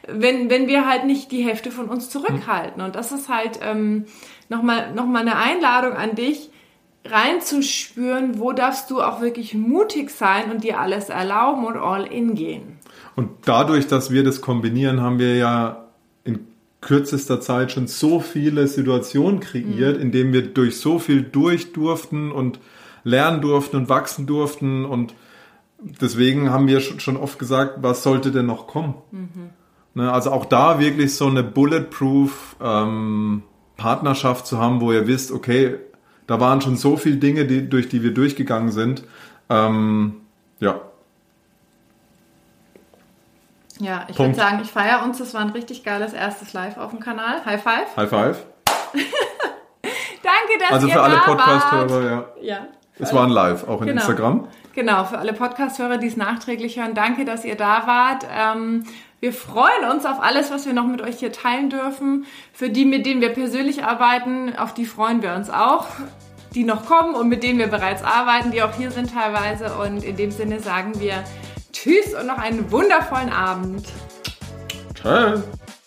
wenn, 0.07 0.47
wenn 0.51 0.67
wir 0.67 0.87
halt 0.87 1.05
nicht 1.05 1.31
die 1.31 1.41
Hälfte 1.41 1.71
von 1.71 1.89
uns 1.89 2.11
zurückhalten. 2.11 2.83
Und 2.83 2.95
das 2.95 3.11
ist 3.11 3.27
halt 3.27 3.59
ähm, 3.63 4.05
nochmal 4.49 4.93
noch 4.93 5.07
mal 5.07 5.21
eine 5.21 5.35
Einladung 5.35 5.93
an 5.93 6.13
dich, 6.13 6.51
reinzuspüren, 7.05 8.37
wo 8.37 8.51
darfst 8.51 8.91
du 8.91 9.01
auch 9.01 9.21
wirklich 9.21 9.55
mutig 9.55 10.11
sein 10.11 10.51
und 10.51 10.63
dir 10.63 10.79
alles 10.79 11.09
erlauben 11.09 11.65
und 11.65 11.77
all 11.77 12.05
in 12.05 12.35
gehen. 12.35 12.77
Und 13.15 13.29
dadurch, 13.45 13.87
dass 13.87 14.11
wir 14.11 14.23
das 14.23 14.41
kombinieren, 14.41 15.01
haben 15.01 15.17
wir 15.17 15.37
ja 15.37 15.80
kürzester 16.81 17.39
Zeit 17.39 17.71
schon 17.71 17.87
so 17.87 18.19
viele 18.19 18.67
Situationen 18.67 19.39
kreiert, 19.39 19.97
mhm. 19.97 20.01
in 20.01 20.11
denen 20.11 20.33
wir 20.33 20.47
durch 20.53 20.79
so 20.79 20.99
viel 20.99 21.21
durch 21.21 21.73
durften 21.73 22.31
und 22.31 22.59
lernen 23.03 23.41
durften 23.41 23.77
und 23.77 23.89
wachsen 23.89 24.25
durften 24.25 24.85
und 24.85 25.13
deswegen 25.79 26.51
haben 26.51 26.67
wir 26.67 26.79
schon 26.81 27.17
oft 27.17 27.39
gesagt, 27.39 27.79
was 27.81 28.03
sollte 28.03 28.31
denn 28.31 28.45
noch 28.45 28.67
kommen? 28.67 28.95
Mhm. 29.11 29.49
Ne, 29.93 30.11
also 30.11 30.31
auch 30.31 30.45
da 30.45 30.79
wirklich 30.79 31.15
so 31.15 31.27
eine 31.27 31.43
bulletproof 31.43 32.55
ähm, 32.61 33.43
Partnerschaft 33.75 34.47
zu 34.47 34.57
haben, 34.57 34.79
wo 34.79 34.93
ihr 34.93 35.07
wisst, 35.07 35.31
okay, 35.31 35.75
da 36.27 36.39
waren 36.39 36.61
schon 36.61 36.77
so 36.77 36.95
viele 36.95 37.17
Dinge, 37.17 37.45
die, 37.45 37.67
durch 37.67 37.89
die 37.89 38.01
wir 38.03 38.13
durchgegangen 38.13 38.71
sind. 38.71 39.03
Ähm, 39.49 40.21
ja, 40.59 40.79
ja, 43.81 44.05
ich 44.07 44.19
würde 44.19 44.35
sagen, 44.35 44.59
ich 44.61 44.71
feiere 44.71 45.01
uns. 45.03 45.17
Das 45.17 45.33
war 45.33 45.41
ein 45.41 45.49
richtig 45.49 45.83
geiles 45.83 46.13
erstes 46.13 46.53
Live 46.53 46.77
auf 46.77 46.91
dem 46.91 46.99
Kanal. 46.99 47.43
High 47.45 47.61
five. 47.61 47.97
High 47.97 48.09
five. 48.09 48.45
Danke, 48.93 50.59
dass 50.59 50.71
also 50.71 50.87
ihr 50.87 50.93
für 50.93 51.01
alle 51.01 51.17
Podcast-Hörer, 51.17 52.03
ja. 52.03 52.25
ja. 52.41 52.67
Es 52.99 53.11
war 53.11 53.23
ein 53.23 53.31
Live, 53.31 53.67
auch 53.67 53.81
in 53.81 53.87
genau. 53.87 54.01
Instagram. 54.01 54.47
Genau, 54.75 55.05
für 55.05 55.17
alle 55.17 55.33
Podcast-Hörer, 55.33 55.97
die 55.97 56.07
es 56.07 56.15
nachträglich 56.15 56.79
hören, 56.79 56.93
danke, 56.93 57.25
dass 57.25 57.43
ihr 57.43 57.55
da 57.55 57.87
wart. 57.87 58.27
Ähm, 58.31 58.83
wir 59.19 59.33
freuen 59.33 59.89
uns 59.91 60.05
auf 60.05 60.21
alles, 60.21 60.51
was 60.51 60.67
wir 60.67 60.73
noch 60.73 60.85
mit 60.85 61.01
euch 61.01 61.17
hier 61.17 61.31
teilen 61.31 61.71
dürfen. 61.71 62.25
Für 62.53 62.69
die, 62.69 62.85
mit 62.85 63.07
denen 63.07 63.19
wir 63.19 63.29
persönlich 63.29 63.83
arbeiten, 63.83 64.55
auf 64.55 64.75
die 64.75 64.85
freuen 64.85 65.23
wir 65.23 65.33
uns 65.33 65.49
auch. 65.49 65.87
Die 66.53 66.63
noch 66.63 66.85
kommen 66.85 67.15
und 67.15 67.29
mit 67.29 67.41
denen 67.41 67.57
wir 67.57 67.67
bereits 67.67 68.03
arbeiten, 68.03 68.51
die 68.51 68.61
auch 68.61 68.75
hier 68.75 68.91
sind 68.91 69.11
teilweise. 69.11 69.75
Und 69.77 70.03
in 70.03 70.17
dem 70.17 70.29
Sinne 70.29 70.59
sagen 70.59 70.99
wir 70.99 71.23
Tschüss 71.71 72.13
und 72.13 72.27
noch 72.27 72.37
einen 72.37 72.71
wundervollen 72.71 73.29
Abend. 73.29 73.87
Tschüss. 74.93 75.41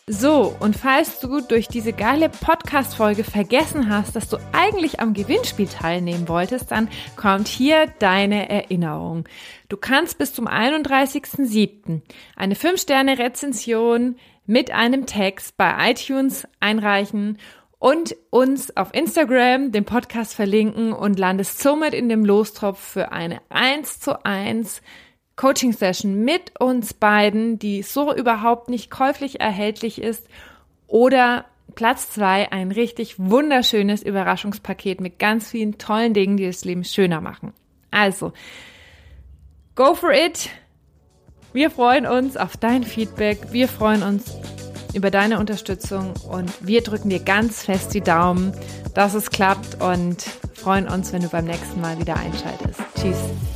So, 0.06 0.54
und 0.60 0.76
falls 0.76 1.18
du 1.20 1.40
durch 1.40 1.66
diese 1.66 1.94
geile 1.94 2.28
Podcast-Folge 2.28 3.24
vergessen 3.24 3.88
hast, 3.88 4.14
dass 4.14 4.28
du 4.28 4.36
eigentlich 4.52 5.00
am 5.00 5.14
Gewinnspiel 5.14 5.66
teilnehmen 5.66 6.28
wolltest, 6.28 6.72
dann 6.72 6.90
kommt 7.16 7.48
hier 7.48 7.86
deine 8.00 8.50
Erinnerung. 8.50 9.26
Du 9.70 9.78
kannst 9.78 10.18
bis 10.18 10.34
zum 10.34 10.46
31.07. 10.46 12.02
eine 12.36 12.54
5-Sterne-Rezension 12.54 14.16
mit 14.44 14.72
einem 14.72 15.06
Text 15.06 15.56
bei 15.56 15.90
iTunes 15.90 16.46
einreichen 16.60 17.38
und 17.78 18.14
uns 18.28 18.76
auf 18.76 18.92
Instagram 18.92 19.72
den 19.72 19.86
Podcast 19.86 20.34
verlinken 20.34 20.92
und 20.92 21.18
landest 21.18 21.60
somit 21.60 21.94
in 21.94 22.10
dem 22.10 22.26
Lostropf 22.26 22.78
für 22.78 23.12
eine 23.12 23.40
1 23.48 24.00
zu 24.00 24.22
1 24.24 24.82
Coaching-Session 25.36 26.24
mit 26.24 26.58
uns 26.60 26.94
beiden, 26.94 27.58
die 27.58 27.82
so 27.82 28.14
überhaupt 28.14 28.68
nicht 28.68 28.90
käuflich 28.90 29.40
erhältlich 29.40 30.00
ist, 30.00 30.26
oder 30.86 31.46
Platz 31.74 32.10
zwei 32.10 32.52
ein 32.52 32.70
richtig 32.70 33.18
wunderschönes 33.18 34.02
Überraschungspaket 34.02 35.00
mit 35.00 35.18
ganz 35.18 35.50
vielen 35.50 35.78
tollen 35.78 36.14
Dingen, 36.14 36.36
die 36.36 36.46
das 36.46 36.64
Leben 36.64 36.84
schöner 36.84 37.20
machen. 37.20 37.52
Also, 37.90 38.32
go 39.74 39.94
for 39.94 40.12
it! 40.12 40.50
Wir 41.52 41.70
freuen 41.70 42.06
uns 42.06 42.36
auf 42.36 42.56
dein 42.56 42.82
Feedback. 42.82 43.52
Wir 43.52 43.68
freuen 43.68 44.02
uns 44.02 44.36
über 44.92 45.10
deine 45.10 45.38
Unterstützung 45.38 46.14
und 46.28 46.52
wir 46.66 46.82
drücken 46.82 47.10
dir 47.10 47.20
ganz 47.20 47.62
fest 47.64 47.94
die 47.94 48.00
Daumen, 48.00 48.52
dass 48.94 49.14
es 49.14 49.30
klappt 49.30 49.80
und 49.80 50.22
freuen 50.54 50.88
uns, 50.88 51.12
wenn 51.12 51.22
du 51.22 51.28
beim 51.28 51.44
nächsten 51.44 51.80
Mal 51.80 51.98
wieder 51.98 52.16
einschaltest. 52.16 52.80
Tschüss. 52.96 53.53